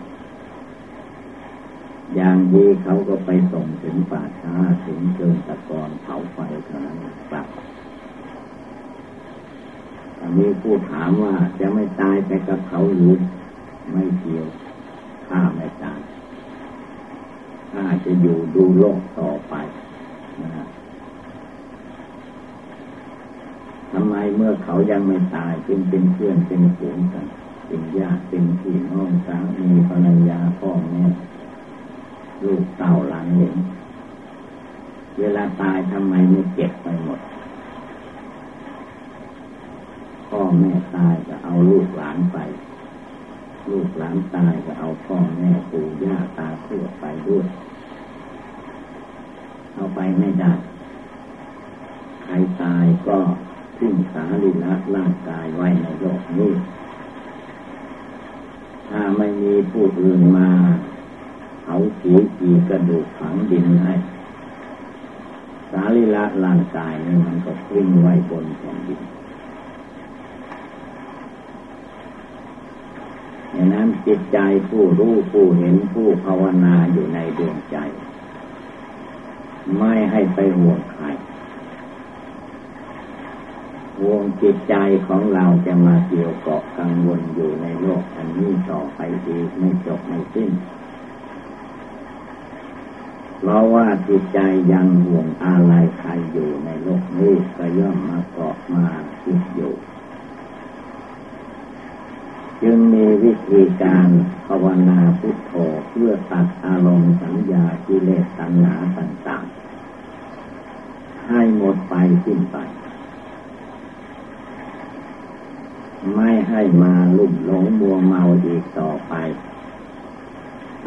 [2.14, 4.54] อย่างดีเขาก็ไปส่งถึงป่าช้า
[4.86, 6.98] ถึงเชิงตะกอนเผาไฟเท่านั้น
[7.30, 7.48] กลับ
[10.38, 13.14] มีผู้ถามว่าจะไม่ตายไปกับเขาหรือ
[13.92, 14.46] ไม่เกี่ยว
[15.29, 16.01] ข้าไม่ตาย
[17.72, 19.55] ข้าจะอยู่ดูโลกต่อไป
[20.42, 20.66] นะ
[23.92, 27.27] ทำไมเมื่อเขายังไม่ตายจึงเป็นเพื่อนเป็นฝูงกัน
[27.66, 31.05] เป็นญาติเป็นพี่น้องสามีภรรยาพ่อแม่
[32.44, 33.57] ลูกเต่าหลานเหลน
[35.18, 37.20] เวลาตายทำไมไม่เก็บไปหมด
[40.29, 42.38] พ่อแม่ตายก็เอาลูกหลานไป
[43.70, 47.46] ลูกหลานตายก็เอา พ่อแม่ปู่ย่าตาทวดไปด้วย
[49.74, 50.52] เอาไปไม่ได้
[52.22, 53.18] ใครตายก็
[53.78, 56.52] ทิ้งสารีระร่างกายไว้ในโลกนี้
[58.88, 60.48] ถ้าไม่มีผู้อื่นมา
[61.66, 63.94] เอาขีจีกระดูกฝังดินให้
[65.70, 69.00] สารีระร่างกายนี่มันก็ทิ้งไว้บนแผ่นดิน
[73.52, 77.76] อย่าง นั้นจิตใจผู้รู้ผู้เห็นผู้ภาวนาอยู่ในดวงใจ
[79.78, 81.04] ไม่ให้ไปห่วงใคร
[84.04, 84.74] วงจิตใจ
[85.06, 90.50] ของเราจะมาเกี่ยวเกาะกังวลอยู่ในโลกอันนี้ต่อไปอีกไม่จบไม่สิ้น
[93.38, 94.38] เพราะว่าจิตใจ
[94.72, 98.86] ยังห่วงอะไรใครอยู่ในโลกนี้ก็ย่อมมาเกาะมา
[99.22, 99.72] คิดอยู่
[102.68, 104.09] จึงมีวิธีการ
[104.46, 105.52] ภาวนาพุทโธ
[105.88, 112.57] เพื่อตัดอารมณ์สัญญากิเลสตัณหาต่างๆ ให้หมดไปสิ้นไป
[116.14, 119.14] ไม่ให้มาลุ่มหลงมัวเมาอีกต่อไป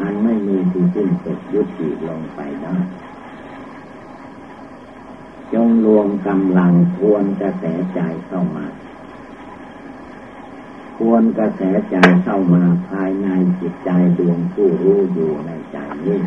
[0.00, 2.76] อันไม่มีที่สิ้นสุดยุติลงไปได้
[5.52, 7.64] จงรวมกำลังทวนกระแส
[7.94, 8.66] ใจเข้ามา
[11.02, 13.28] ทวนกระแสใจเข้ามาภายใน
[13.60, 16.20] จิตใจดวงผู้รู้อยู่ในใจนี้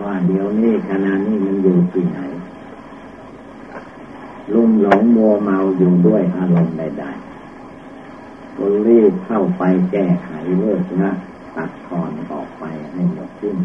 [0.00, 2.18] ว่าเดี๋ยวนี้ขณะนี้มันอยู่ที่ไหน
[4.52, 11.10] ลุ่มหลงมัวเมาอยู่ด้วยอารมณ์ใดๆก็รีบเข้าไปแก้ไขเลิกนะ
[11.54, 13.56] ตัดทอนออกไปให้หมดสิ้น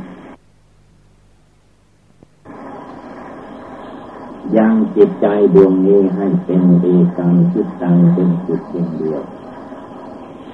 [4.56, 9.22] ยังจิตใจดวงนี้ให้เป็นเอกางจิตตังเป็นจิตเพียงเดียว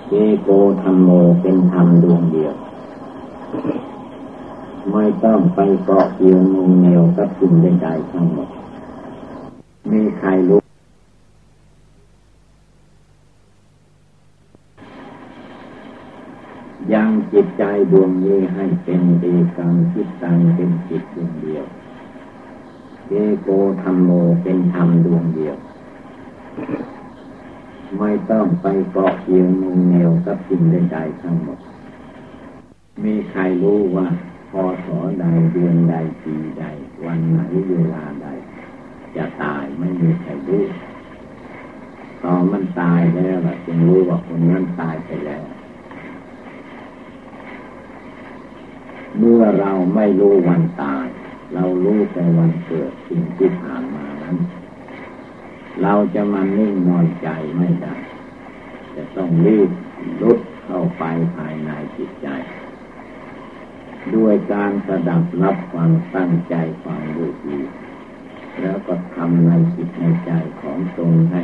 [0.08, 0.50] เจโก
[0.82, 1.10] ธรรมโม
[1.42, 2.54] เป็นธรรมดวงเดียว
[4.92, 8.50] ไม่ต้องไปเกาะเกี่ยวงงเหนียวกับสิ่งใดๆทั้งหมด
[9.92, 10.62] มีใครรู้
[16.94, 19.26] ยังจิตใจดวงนี้ให้เป็นเอ
[19.58, 21.66] กางจิตตังเป็นจิตดวงเดียว
[23.42, 23.50] โก
[23.84, 24.12] ธรรมโม
[24.44, 25.58] เป็นธรรมดวงเดียว
[28.00, 31.60] ไม่ต้องไปเกาะเกี่ยวงงเหนียวกับสิ่งใดๆทั้งหมด
[33.04, 34.08] มีใครรู้ว่า
[34.52, 36.64] พอสอใดเดือนใดปีใด
[37.06, 38.28] วันไหนเวลาใด
[39.16, 40.64] จะตายไม่มีใครรู้
[42.24, 45.44] ตอนมันตายแล้วจึงรู้ว่าคนนั้นตายไปแล้ว
[49.18, 51.08] เมื่อเราไม่รู้วันตาย
[51.54, 54.38] เรารู้แต่วันเกิดสิ่งที่ผ่านมานั้น
[55.82, 57.96] เราจะมานิ่งนอนใจไม่ได้
[58.96, 59.70] จะต้องรีบ
[60.22, 61.04] ลุดเข้าไป
[61.36, 62.28] ภายในจิตใจ
[64.16, 67.60] ด้วยการสดับรับความตั้งใจฟังดูดี
[68.62, 71.42] แล้วก็ทำในจิตในใจของตนให้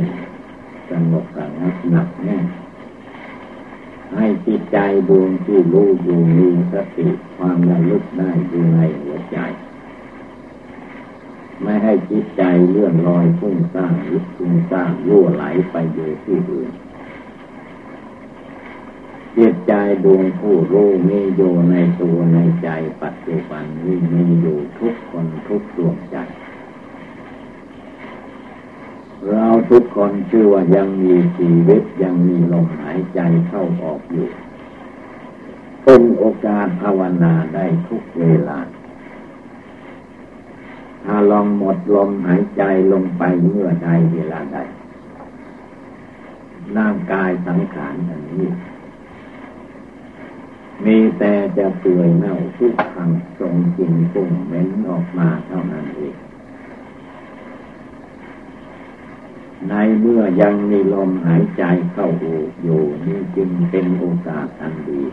[0.90, 2.40] สงบระงับหนักแน่
[4.16, 4.78] ให้จิตใจ
[5.10, 9.38] ดวงที่รู้อยู่มีสติความระลึกได้อยู่ในหัวใจ
[11.64, 16.72] ไม่ให้จิตใจเลื่อนลอยฟุ้งซ่านลุกฟุ้งซ่านรั่วไหลไปอยู่ที่อื่น
[19.38, 22.70] จิตใจดวงผู้รู้มีอยู่ในตัวในใจ
[23.02, 26.18] ปัจจุบันนี้มีอยู่ทุกคนทุกดวงใจ
[29.30, 34.30] เราทุกคนชื่อว่ายังมีชีวิตยังมีลมหายใจเข้าออกอยู่
[35.84, 38.60] เป็นโอกาสภาวนาได้ทุกเวลา
[41.04, 44.58] ถ้าลองหมดลมหายใจลงไปเมื่อใดเวลาใด
[46.78, 48.48] ร่างกายสังขารอันนี้
[50.86, 53.10] มีแต่จะเปื่อยเน่าทุกขัง
[53.40, 56.16] ทรงกินปุ่งเม้นออกมาเท่านั้นเอง
[59.70, 65.04] ในเมื่อยังมีลมหายใจเข้าอูอยู่นี่จึงเป็นโอกาสอันดี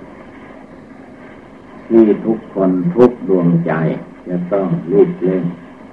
[1.88, 3.72] ที่ทุกคนทุกดวงใจ
[4.28, 5.44] จะต้องรีบเล่น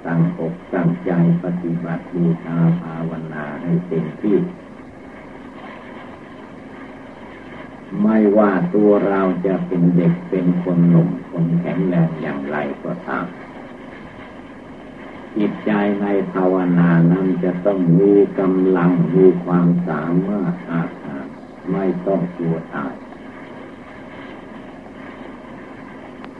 [0.06, 1.10] ตั้งอกตั้งใจ
[1.44, 4.38] ปฏิบัติบูชาภาวนาให้เต็มที่
[8.02, 13.26] ไม่ว่าตัวเราจะเป็นเด็กเป็นคนหนุ่มคนแข็งแรงอย่างไรก็ตาม
[15.36, 15.70] จิตใจ
[16.02, 21.24] ในภาวนานั้นจะต้องมีกำลังมีความสามารถอาหาร
[21.72, 22.94] ไม่ต้องกลัวตาย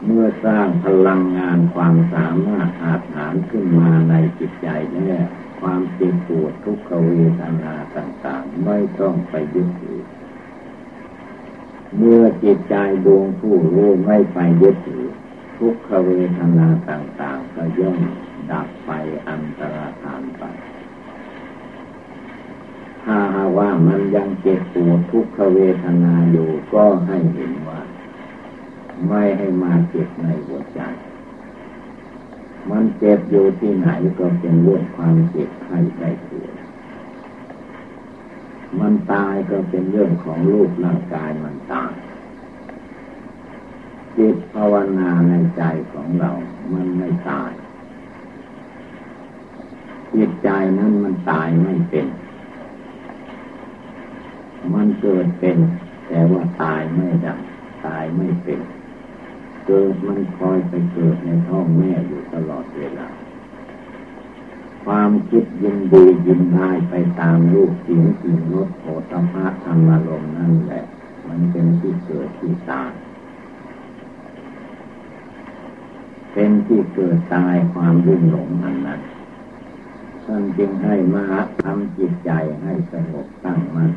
[0.05, 5.25] เมื่อสร้างพลังงานความสามารถอาหารขึ้นมาในจิตใจแล้ว
[5.59, 10.01] ความเจ็บปวดทุกขเวทนาต่างๆ ไม่ต้องไปยึดถือ
[11.97, 15.05] เมื่อจิตใจดวงผู้รู้ไม่ไปยึดถือ
[15.57, 17.97] ทุกขเวทนาต่างๆ ก็ย่อม
[18.51, 18.91] ดับไป
[19.27, 20.43] อันตรธานไป
[23.03, 23.19] ถ้า
[23.57, 27.51] ว่ามันยังเจ็บปวดทุกขเวทนาอยู่ก็ให้เห็น
[29.07, 30.81] ไม่ให้มาเจ็บในหัวใจ
[32.69, 36.51] มันเจ็บอยู่ที่ไหนก็เป็นเรื่องความเจ็บไข้ได้ป่วย
[38.79, 41.93] มันตายก็เป็นเรื่องของรูปร่างกายมันตาย
[44.17, 46.31] จิตภาวนาในใจของเรา
[46.73, 47.51] มันไม่ตาย
[50.13, 52.07] จิตใจนั้นมันตายไม่เป็น
[54.73, 55.57] มันเกิดเป็น
[56.07, 57.39] แต่ว่าตายไม่ดับ
[57.85, 58.59] ตายไม่เป็น
[59.65, 63.07] เกิดมันคอยไปเกิดในท้องแม่อยู่ตลอดเวลา
[64.85, 70.83] ความคิดยินดียินได้ไปตามรูปเสียงกลิ่นรสโผฏฐะธรรมารมนั่นแหละ
[71.27, 72.91] มันเป็นที่เกิดที่ตาย
[76.33, 79.01] เป็นที่เกิดตายความรุ่งหลงอันนั้น
[80.25, 81.25] ท่านจึงให้มา
[81.63, 83.91] ทำจิตใจให้สงบตั้งมัน่น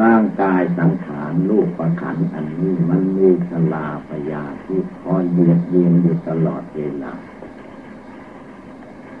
[0.00, 7.12] ร่างกายสังขารรูปประขันอันนี้มันมีสลาปยาที่คอยเยียดเยียนอยู่ตลอดเวลา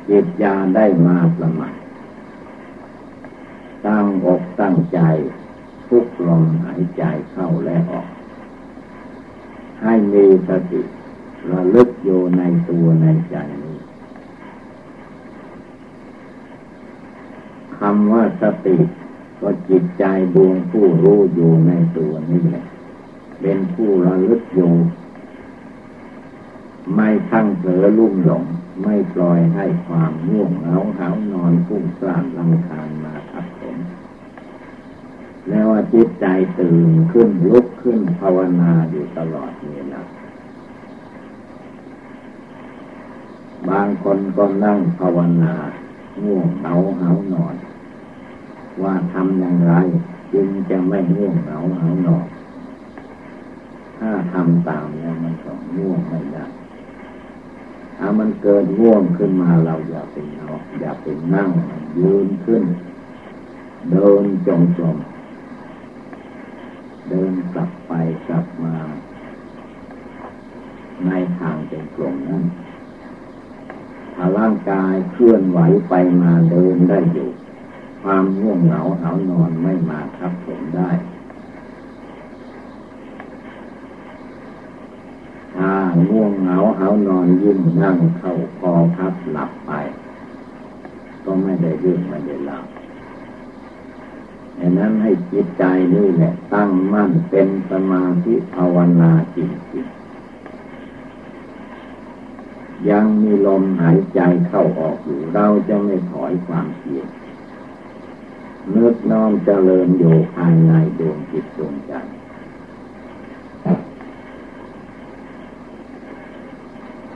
[0.08, 1.74] จิตยาได้มาประมาท
[3.86, 5.00] ตั้งอกตั้งใจ
[5.88, 7.02] ทุกลมหายใจ
[7.32, 8.08] เข้าและออก
[9.82, 10.82] ให้มีสติ
[11.50, 13.78] ระลึกอยู่ในตัวในใจนี้
[17.78, 18.76] คำว่าสติ
[19.40, 20.04] ก็จิตใจ
[20.34, 22.64] ดวงผู้รู้อยู่ในตัวนี่แหละ
[23.40, 24.72] เป็นผู้ระลึกอยู่
[26.94, 28.44] ไม่ทั้งเผลอลุ่มหลง
[28.82, 33.76] ไม่ปล่อยให้ความง่วงเหงาหานอนฟุ้งซ่านลำคาญมาทับผม
[35.48, 36.26] แล้วจิตใจ
[36.60, 40.02] ตื่นขึ้นลุกขึ้นภาวนาอยู่ตลอดเวลา
[43.68, 45.54] บางคนก็นั่งภาวนา
[46.24, 47.54] ง่วงเหงาหานอน
[48.82, 49.74] ว่าทำอย่างไร
[50.32, 52.26] จึงจะไม่ง่วงเหงาเหงาหนอน
[53.98, 56.46] ถ้าทำตามแล้วมันก็ง่วงไม่ได้
[57.96, 61.48] ถ้ามันเกิดง่วงขึ้นมาเราอย่าไปนอนอย่าไปนั่ง
[61.98, 62.62] ยืนขึ้น
[63.90, 64.98] เดินจงกรม
[67.08, 67.92] เดินกลับไป
[68.28, 68.74] กลับมา
[71.06, 72.44] ในทางเป็นกลมนั้น
[74.14, 75.58] ถ้าร่างกายเคลื่อนไหว
[75.88, 77.30] ไปมาเดินได้อยู่
[78.06, 80.90] ความง่วงเหงาหานอนไม่มาทับผมได้
[85.56, 85.72] ถ้า
[86.08, 89.72] ง่วงเหงาหานอนยิ่งนั่งเข้าคอพับหลับไป
[91.24, 92.64] ก็ไม่ได้เรื่องไม่ได้หลับ
[94.58, 99.94] ดังนั้นให้จิตใจนี่แหละตั้งมั่นเป็นสมาธิภาวนาจริงๆ
[102.90, 107.08] ยังมีลมหายใจเข้าออกอยู่เราจะไม่ถอยความเพียร
[108.72, 111.92] นึกน้อมเจริญอยู่ภายในดวงจิตดวงใจ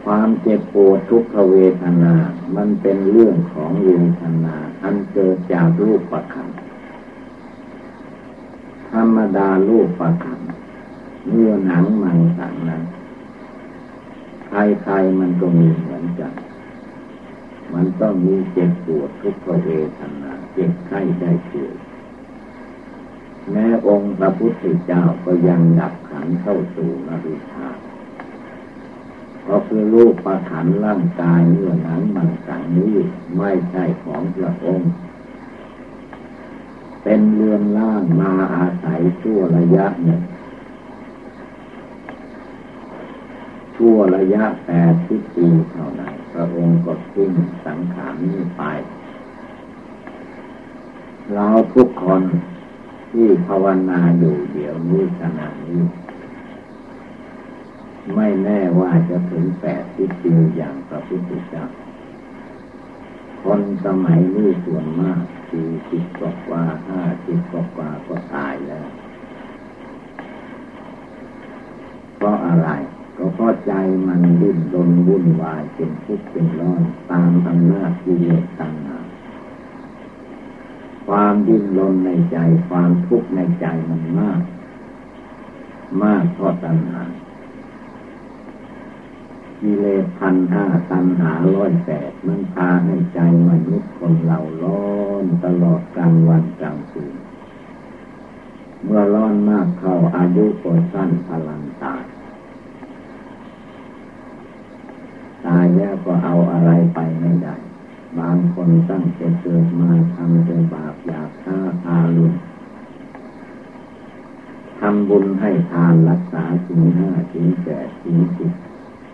[0.04, 2.14] ความเจ็บปวดทุกขเวทนา
[2.56, 3.90] มันเป็นเรื่องของเว
[4.20, 6.48] ทนาอันเกิดจากรูปประคัน
[8.92, 10.40] ธรรมดาลูกประคัน
[11.28, 12.82] เมื่อหนังมังสังนั้น
[14.46, 16.32] ใครๆมันก็มีเหมือนกัน
[17.72, 21.74] มันต้องมีเจ็บปวดทุกขเวทนา เจ็บไข้ได้ป่วย
[23.52, 27.68] แม้องค์พระพุทธเจ้าก็ยังดับขันเข้าสู่นริชา
[29.42, 32.94] เพราะคือรูปประขันร่างกายเมื่อหนังมังสังนี้
[33.36, 34.90] ไม่ใช่ของพระองค์
[37.02, 40.22] เป็นเรือนล่างมาอาศัยชั่วระยะหนึ่ง
[43.76, 47.32] ชั่วระยะแปดสิบปีเท่านั้นพระองค์ก็ทิ้ง
[47.66, 48.62] สังขารนี้ไป
[51.34, 52.22] เราทุกคน
[53.10, 55.82] ที่ภาวนาอยู่เดี๋ยวนี้ขณะนี้
[58.14, 61.64] ไม่แน่ว่าจะถึงแปดสิบปีอย่างพระพุทธเจ้า
[63.42, 65.20] คนสมัยนี้ส่วนมาก
[65.50, 66.20] สี่สิบก
[66.50, 68.88] ว่าห้าสิบกว่าก็ตายแล้ว
[72.16, 72.68] เพราะอะไร
[73.16, 73.72] ก็เพราะใจ
[74.06, 78.97] มันดิ้นรนวุ่นวายเป็นทุกข์เป็นร้อนตามอำนาจกิเลสตัณหา
[81.08, 82.38] ความดิ้นรนในใจ
[82.68, 84.42] ความทุกข์ในใจมันมาก
[86.02, 87.02] มากเพราะตัณหา
[89.60, 94.84] กิเลสพันห้าตันหาร้อยแปดมันพาให้ใจมนุษย์คนเราร้อ
[95.22, 97.14] นตลอดกลางวันกลางคืน
[98.84, 102.04] เมื่อร้อนมากเข้าอายุก็สั้นพลังตาย
[105.46, 107.56] ตายแล้วก็เอาอะไรไปไม่ได้
[108.16, 112.34] บางคนตั้งแต่เกิดมาทำแต่บาปอยากฆ่าทาลุน
[114.78, 118.52] ทำบุญให้ทานรักษาสิ่งห้าสิ่งแปดสิ่งสิบ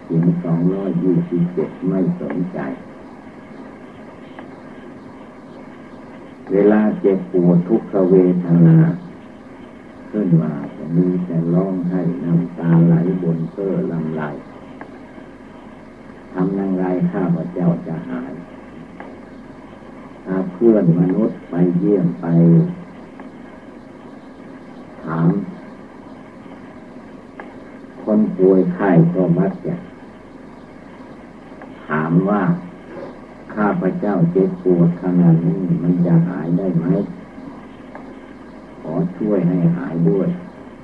[0.09, 2.59] ถึงสองร้อยยี่สิบเจ็ดไม่สนใจ
[6.53, 8.15] เวลาเจ็บปวดทุกขเว
[8.45, 8.79] ทนา
[10.11, 14.37] ขึ้นมาจะมีแต่ร้องให้น้ำตาไหลบนเสื้อลำลาย
[16.33, 18.33] ทำยังไงข้าพเจ้าจะหาย
[20.25, 22.27] ถ้าเพื่อนมนุษย์ไปเยี่ยมไป
[25.05, 25.29] ถาม
[28.03, 29.75] คนป่วยไข้ก็มักจะ
[31.87, 32.43] ถามว่า
[33.55, 36.87] ข้าพระเจ้าเจ็บปวดขนาดนี้มันจะหายได้ไหม
[38.81, 40.29] ขอช่วยให้หายด้วย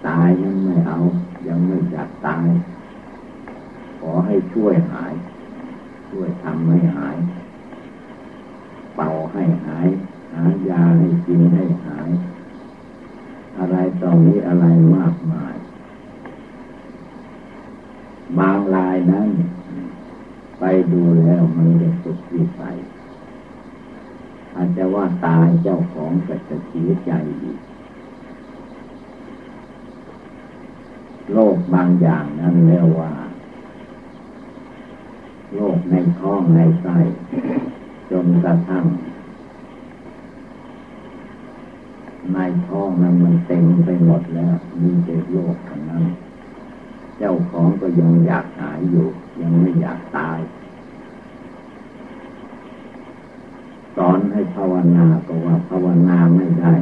[0.06, 0.98] ตายนั้นไม่เอา
[1.46, 2.46] ยังไม่อยากตาย
[3.98, 5.12] ขอให้ช่วยหาย
[6.08, 7.16] ช่วยทำให้หาย
[9.00, 9.88] ป่าให้หาย
[10.34, 12.08] หายาให้กินให้หาย
[13.58, 15.54] อะไรตรงนี้อะไรมากมาย
[18.38, 19.28] บางรายนั้น
[20.58, 22.76] ไปดูแล้วมันเด็กสุดวิสัย
[24.54, 27.58] อาจจะว่าตายเจ้าของก็จะเสียใจอีก
[31.32, 33.12] โลกบางอย่างนั้นแล้วว่า
[35.54, 35.94] โรคใน
[36.82, 36.96] ไส้
[38.10, 38.84] จนกระทั่ง
[42.32, 46.04] ในท้องนั้นมันเต็มไปหมดแล้วมีแต่โรคทั้งนั้น
[47.18, 49.06] เจ้าของก็ยังอยากหายอยู่
[49.40, 50.38] ยังไม่อยากตาย
[53.96, 56.74] สอนให้ภาวนาก็ว่าภาวนาไม่ได้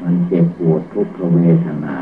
[0.00, 1.96] มันเจ็บปวดทุกขเวทนา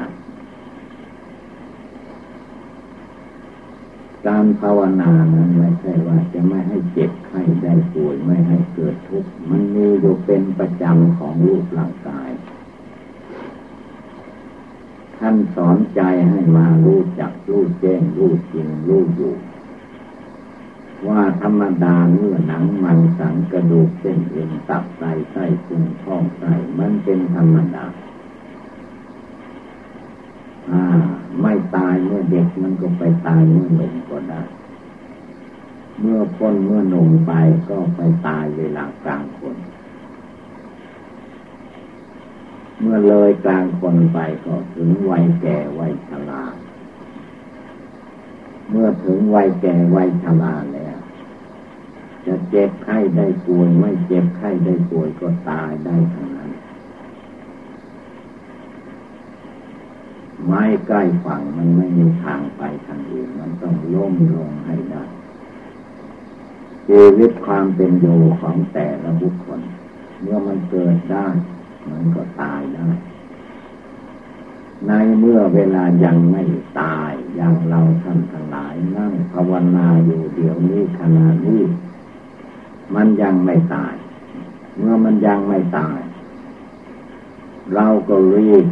[4.26, 12.30] การภาวนานั้นไม่ใช่ว่าจะไม่ให้เจ็บไข้ได้ป่วยไม่ให้เกิดทุกข์มันมีอยู่เป็นประจำของรูปร่างกาย
[15.18, 19.34] ท่านสอนใจให้มารู้จักรู้แจ้งรู้จริงรู้อยู่
[21.08, 27.86] ว่าธรรมดาเมื่อหนังมันสังกระดูกเส้นเอ็นตับไตไส้พุงท้องไส้มันเป็นธรรมดา
[30.70, 30.82] อ่า
[31.40, 34.42] ไม่ตายเมื่อเด็กมันก็ไปตายเมื่อหนุ่มก็ได้
[36.00, 37.32] เมื่อคนเมื่อหนุ่มไป
[37.68, 39.56] ก็ไปตายเวลากลางคน
[42.80, 46.44] เมื่อเลยกลางคนไปก็ถึงวัยแก่วัยชรา
[48.70, 50.98] เมื่อถึงวัยแก่วัยชราแล้ว
[52.26, 56.37] จะเจ็บไข้ได้ป่วยไม่เจ็บไข้ได้ป่วยก็ตายได้ทั้งนั้น
[60.46, 65.02] ไม้ใกล้ฝั่งมันไม่มีทางไปทางอื่นมันต้องล้มลงให้ได้
[66.88, 69.60] ชีวิตความเป็นอยู่ของแต่ละบุคคล
[70.20, 71.26] เมื่อมันเกิดได้
[71.90, 72.88] มันก็ตายได้
[74.86, 76.42] ในเมื่อเวลายังไม่
[76.80, 81.62] ตายอย่างเราท่านทั้งหลายนั่งภาวนาอยู่เดี๋ยวนี้ขณะนี้
[82.94, 83.94] มันยังไม่ตาย
[84.76, 85.98] เมื่อมันยังไม่ตาย
[87.74, 88.66] เราก็รีบ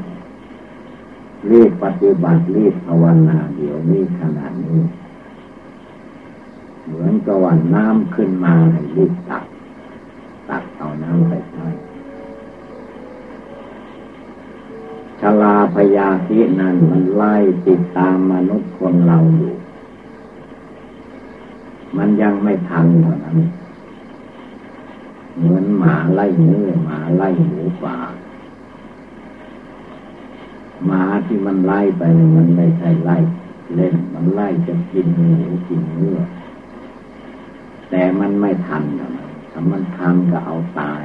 [1.51, 4.81] รีบปฏิบัติรีบภาวนาเดี๋ยวนี้ขนาดนี้
[6.87, 9.45] เหมือนกับว่าน้ำขึ้นมาให้รีบตัก
[10.49, 11.67] ตักเอาน้ำไปใช้
[15.21, 17.35] ชลาพยาธินั้นมันไล่
[17.67, 19.55] ติดตามมนุษย์คนเราอยู่
[21.97, 23.39] มันยังไม่ทันเท่านั้น
[25.39, 27.97] เหมือนหมาไล่เนื้อหมาไล่หมูป่า
[30.85, 32.03] หมาที่มันไล่ไป
[32.37, 33.17] มันไม่ใช่ไล่
[33.75, 36.21] เล่นมันไล่จะกินหมูกินเนื้อ
[37.91, 39.11] แต่มันไม่ทันนะ
[39.51, 41.05] ถ้ามันทันก็เอาตาย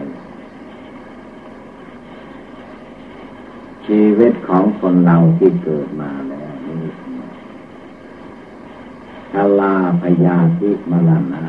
[3.86, 6.80] ชีวิตของคนเราที่เกิดมาแล้วนี่
[9.32, 11.44] ชาลาพยาธิมรณะ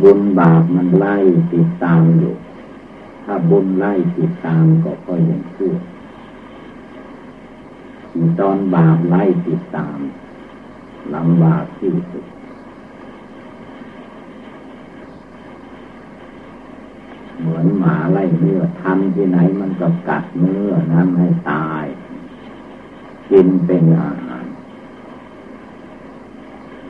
[0.00, 1.16] บุญบาปมันไล่
[1.52, 2.34] ติดตามอยู่
[3.30, 5.74] ถ้าบุญไล่ติดตามก็ค่อยยังชั่ว
[8.40, 9.98] ตอนบาปไล่ติดตาม
[11.14, 12.26] ลำบากที่สุด
[17.38, 21.84] เหมือนหมาไล่เนื้อทำที่ไหนมันก็กัดเนื้อนั้นให้ตาย
[23.30, 24.44] กินเป็นอาหาร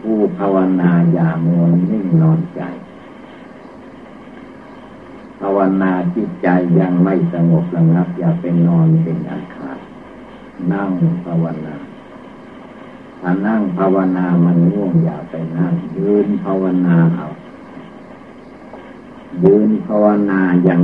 [0.01, 2.62] ผู้ภาวนาอย่ามัวนิ่งนอนใจ
[5.41, 6.49] ภาวนาจิตใจ
[6.80, 9.78] ยังไม่สงบระงับ อย่าเป็นนอนเป็นอันขาด
[10.72, 10.91] นั่ง
[11.24, 11.76] ภาวนา
[13.20, 17.26] ถ้านั่งภาวนามันง่วงอย่าไปนั่ง ยืนภาวนาเอา
[19.45, 20.82] ยืนภาวนายัง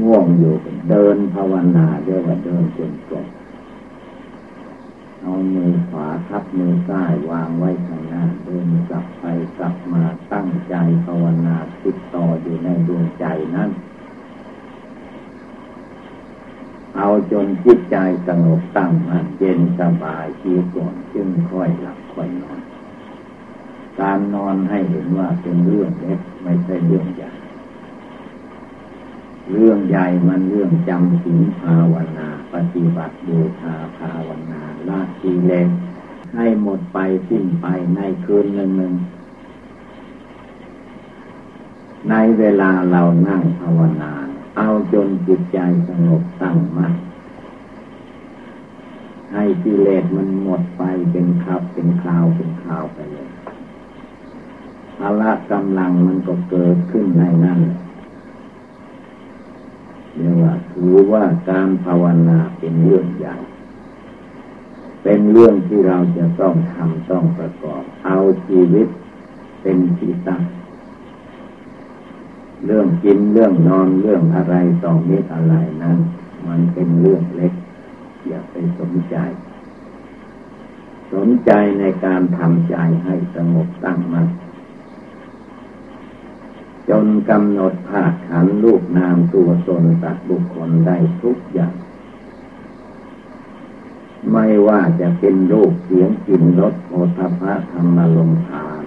[0.00, 0.54] ง่วงอยู่
[0.90, 3.26] เดินภาวนาเรียกว่าเดินจนจบ
[5.20, 9.24] เอามือขวาทับมือซ้ายวางไว้ข้างหน้าเดินกลับไป
[9.58, 10.02] กลับมา
[10.32, 10.74] ตั้งใจ
[11.06, 11.49] ภาวนา
[13.20, 13.70] ใจนั้น
[16.96, 17.96] เอาจนจิตใจ
[18.26, 22.60] สงบตั้งมั่นเย็นสบายชีก่อนจึงค่อยหลับค่อยนอน
[24.00, 27.30] การนอนให้เห็นว่าเป็นเรื่องเล็กไม่ใช่เรื่องใหญ่
[29.52, 35.68] เรื่องใหญ่มันเรื่องจำศีลภาวนา ปฏิบัติบูชาภาวนาละกิเลส
[36.34, 36.98] ให้หมดไป
[37.28, 37.66] สิ้นไป
[37.96, 38.94] ในคืนหนึ่งหนึ่ง
[42.08, 44.12] ในเวลาเรานั่งภาวนา
[44.56, 46.92] เอาจนจิตใจสงบตั้งมั่น
[49.32, 53.28] ให้กิเลสมันหมดไปเป็นครับเป็นคราวเป็นคราวไปเลย
[54.98, 57.60] พละกำลังมันก็เกิดขึ้นในนั้น
[60.16, 63.36] เรียกว่าถือว่าการภาวนาเป็นเรื่องใหญ่
[65.02, 68.88] เป็นเรื่องที่เราจะต้องทำต้องประกอบ เอาชีวิต
[69.62, 70.42] เป็นที่ตั้ง
[72.66, 74.54] เรื่องกินเรื่องนอนเรื่องอะไร
[74.84, 75.98] ต่อมิตอะไรนั้น
[76.46, 77.52] มันเป็นเรื่องเล็ก
[78.28, 79.16] อย่าไปสนใจ
[81.12, 81.50] สนใจ
[81.80, 84.26] ในการทำใจให้สงบตั้งมัน่น
[86.88, 91.74] จนกำหนดภาคขันลูกนามตัวตนตัดบุคคลได้ทุกอย่าง
[94.32, 98.84] ไม่ว่าจะเป็นรูปเสียงกลิ่นรสโอทพะธรรมลมผ่าน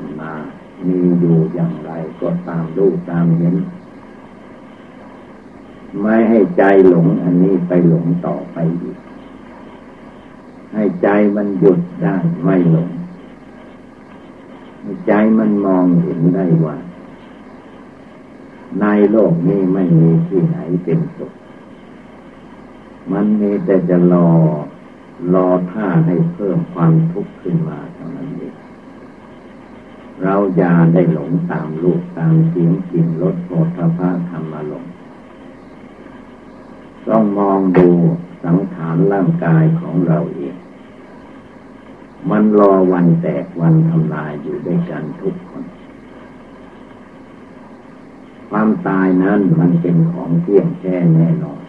[0.87, 3.55] มีอยู่อย่างไรก็ตามรูปตามเห็น
[6.01, 8.97] ไม่ให้ใจหลงอันนี้ไปหลงต่อไปอีก
[10.73, 12.89] ให้ใจมันหยุดได้ไม่หลง
[14.81, 16.77] ให้ใจมันมองเห็นได้ว่า
[18.81, 21.33] ในโลกนี้ไม่มีที่ไหนเป็นสุข
[23.11, 24.29] มันมีแต่จะรอ
[25.33, 27.79] รอท่าให้เพิ่มความทุกข์ขึ้นมา
[30.23, 34.85] เราอย่าได้หลงตามลูกตามเสียงกลิ่นรสโผฏฐะธรรมารม
[37.07, 37.89] ต้องมองดู
[38.43, 40.55] สังขารร่างกายของเราเอง
[42.29, 45.63] มันรอวันแตกวันทำลายอยู่ด้วยกันทุกคน
[48.49, 51.61] ความตายนั้นมันเป็นของเที่ยงแท้แน่นอน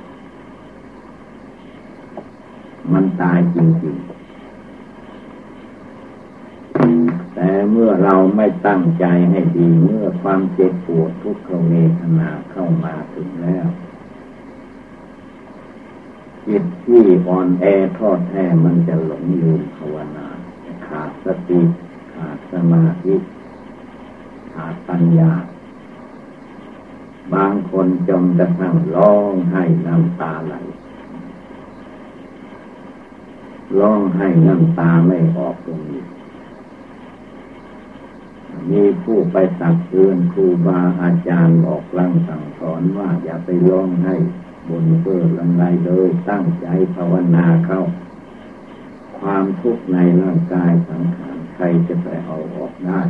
[2.92, 4.14] มันตายจริงๆ
[7.47, 13.66] แต่เมื่อเราไม่ตั้งใจให้ดี เมื่อความเจ็บปวดทุกขเวทนาเข้ามาถึงแล้ว
[16.47, 17.64] จิตที่อ่อนแอ
[17.99, 20.28] ทอดแท้มันจะหลงลืมภาวนา
[20.86, 21.61] ขาดสติ
[22.14, 23.14] ขาดสมาธิ
[24.55, 25.32] ขาดปัญญา
[27.34, 30.55] บางคนจงกระทั่งร้องให้น้ำตาไหล
[33.78, 36.05] ร้องให้น้ำตาไม่ออกตรงนี้
[38.70, 44.14] มีผู้ไปตักเตือนครูบาอาจารย์บอกลังสั่งสอนว่าอย่าไปร้องให้
[44.68, 47.80] บนเปื้อลำไรเลยตั้งใจภาวนาเข้า
[49.18, 53.00] ความทุกข์ในร่างกายสังขารใครจะไปเอาออกได้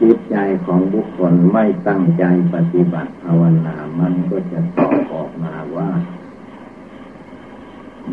[0.00, 0.36] จิตใจ
[0.66, 2.24] ของบุคคลไม่ตั้งใจ
[2.54, 5.90] ปฏิบัติภาวนา มันก็จะตอบออกมาว่า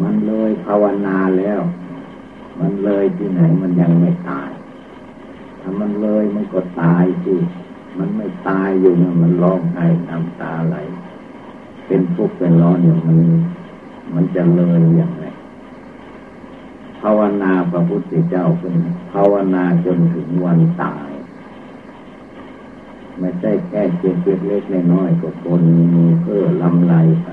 [0.02, 1.62] มันเลยภาวนาแล้ว
[2.60, 4.52] มันเลยที่ไหนมันยังไม่ตาย
[5.62, 7.36] ถ้ามันเลยมันก็ตายสิ
[7.98, 10.78] มันไม่ตายอยู่นะมันร้องไห้น้ำตาไหล
[11.88, 13.20] เป็นทุกข์เป็นร้อนอย่างมัน
[14.14, 15.26] มันจะเลยอย่างไร
[17.02, 18.76] ภาวนาพระพุทธเจ้าเป็น
[19.12, 21.10] ภาวนาจนถึงวันตาย
[23.20, 25.62] ไม่ใช่แค่เจ็บเล็กๆน้อยๆก็คน
[25.94, 26.94] มีเพื่อลำไร
[27.24, 27.28] ไป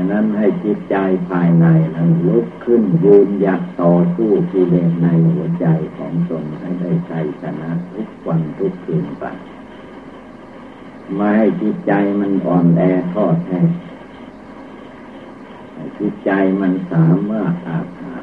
[0.00, 0.96] ดังนั้นให้จิตใจ
[1.28, 9.24] ภายในนั้นลุกขึ้นยืนหยัดต่อสู้กิเลสในหัวใจของตนให้ได้ใจชนะทุกวันทุกคืนไป
[11.14, 12.80] ไม่ให้จิตใจมันอ่อนแอ
[13.14, 13.60] ทอดแท้
[15.98, 16.30] จิตใจ
[16.60, 18.14] มันสามารถอาภา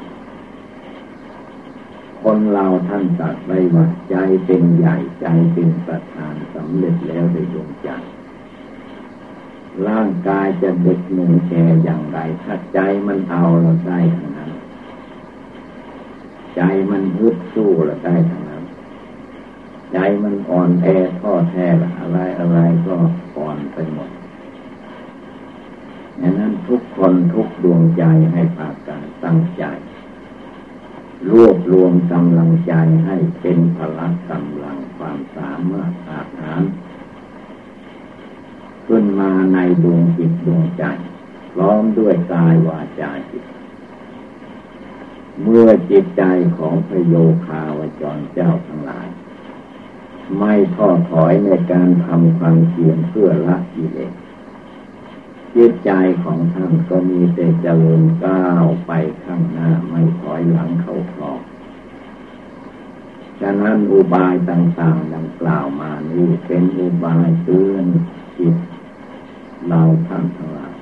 [2.22, 4.16] คนเราท่านตัดไว้ว่าใจ
[4.46, 7.90] เป็นใหญ่ใจเป็นประธานสำเร็จแล้วในดวงใจ
[9.88, 14.50] ร่างกายจะเด็กหนึ่งแก่อย่างไรถ้าใจมันเอาเราได้ทั้งนั้น
[16.56, 18.64] ใจมันฮึดสู้เราได้ทั้งนั้น
[19.92, 20.86] ใจมันอ่อนแอ
[21.20, 21.66] ท้อแท้
[21.98, 22.94] อะไรอะไรก็
[23.36, 24.10] อ่อนไปหมด
[26.20, 29.64] ดังนั้นทุกคนทุกดวงใจให้พากันตั้งใจ
[31.30, 32.74] รวบรวมกำลังใจ
[33.04, 36.60] ให้เป็นพลังกำลังความสามารถอาหาร
[39.18, 40.84] มาในดวงจิตดวงใจ
[41.52, 43.44] พร้อมด้วยกายวาจาจิต
[45.42, 46.22] เมื่อจิตใจ
[46.56, 47.14] ของพระโย
[47.46, 49.08] คาวจรเจ้าทั้งหลาย
[50.38, 54.12] ไม่ท้อถอยในการทำความเพียรเพื่อละกิเลส
[55.56, 55.90] จิตใจ
[56.24, 58.92] ของท่านก็มีแต่เจริญก้าวไป
[59.24, 61.40] ข้างหน้าไม่ถอยหลังเข้าคลอง
[63.40, 67.84] ฉะนั้นอุบายต่างๆดังกล่าวมานี้เป็นอุบายเตือน
[68.38, 68.56] จิต
[69.68, 70.74] เราท่านทั้งหลาย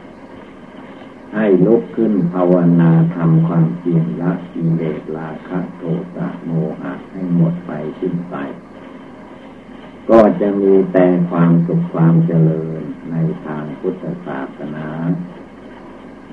[1.34, 5.82] ให้ลุกขึ้นภาวนาทำความเพียรละกิเลสราคะโท
[6.14, 6.50] สะโม
[6.80, 7.70] หะให้หมดไป
[8.00, 8.36] สิ้นไป
[10.10, 14.88] ก็จะมีแต่ความสุขความเจริญในทางพุทธศาสนา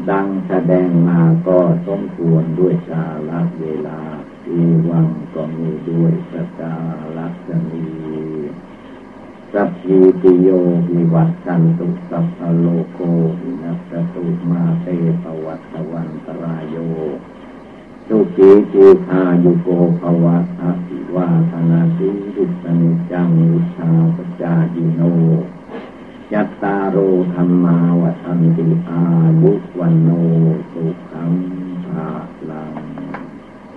[0.09, 3.31] ดังแสดงมาก็สมควรด้วยกาล
[3.61, 4.01] เวลา
[4.47, 6.75] อีวังก็มีด้วยสกา
[7.17, 7.85] ลักษณี
[9.55, 10.49] สัพพิติโย
[10.89, 12.99] วิวัตกันตุสัพพโลโก
[13.39, 14.87] วินัสตุมาเต
[15.23, 16.75] ปวัตวันตรายโย
[18.07, 19.67] สุขีจีคายุโก
[19.99, 25.01] ภวะอภิวาธนาสิริสนิจังวิชาปจาจิโน
[26.33, 26.97] ยัตตาโร
[27.33, 29.03] ธรรมาวัฏันติอา
[29.41, 30.09] ยุวันโน
[30.73, 31.33] ตุขัม
[31.85, 32.07] ภะ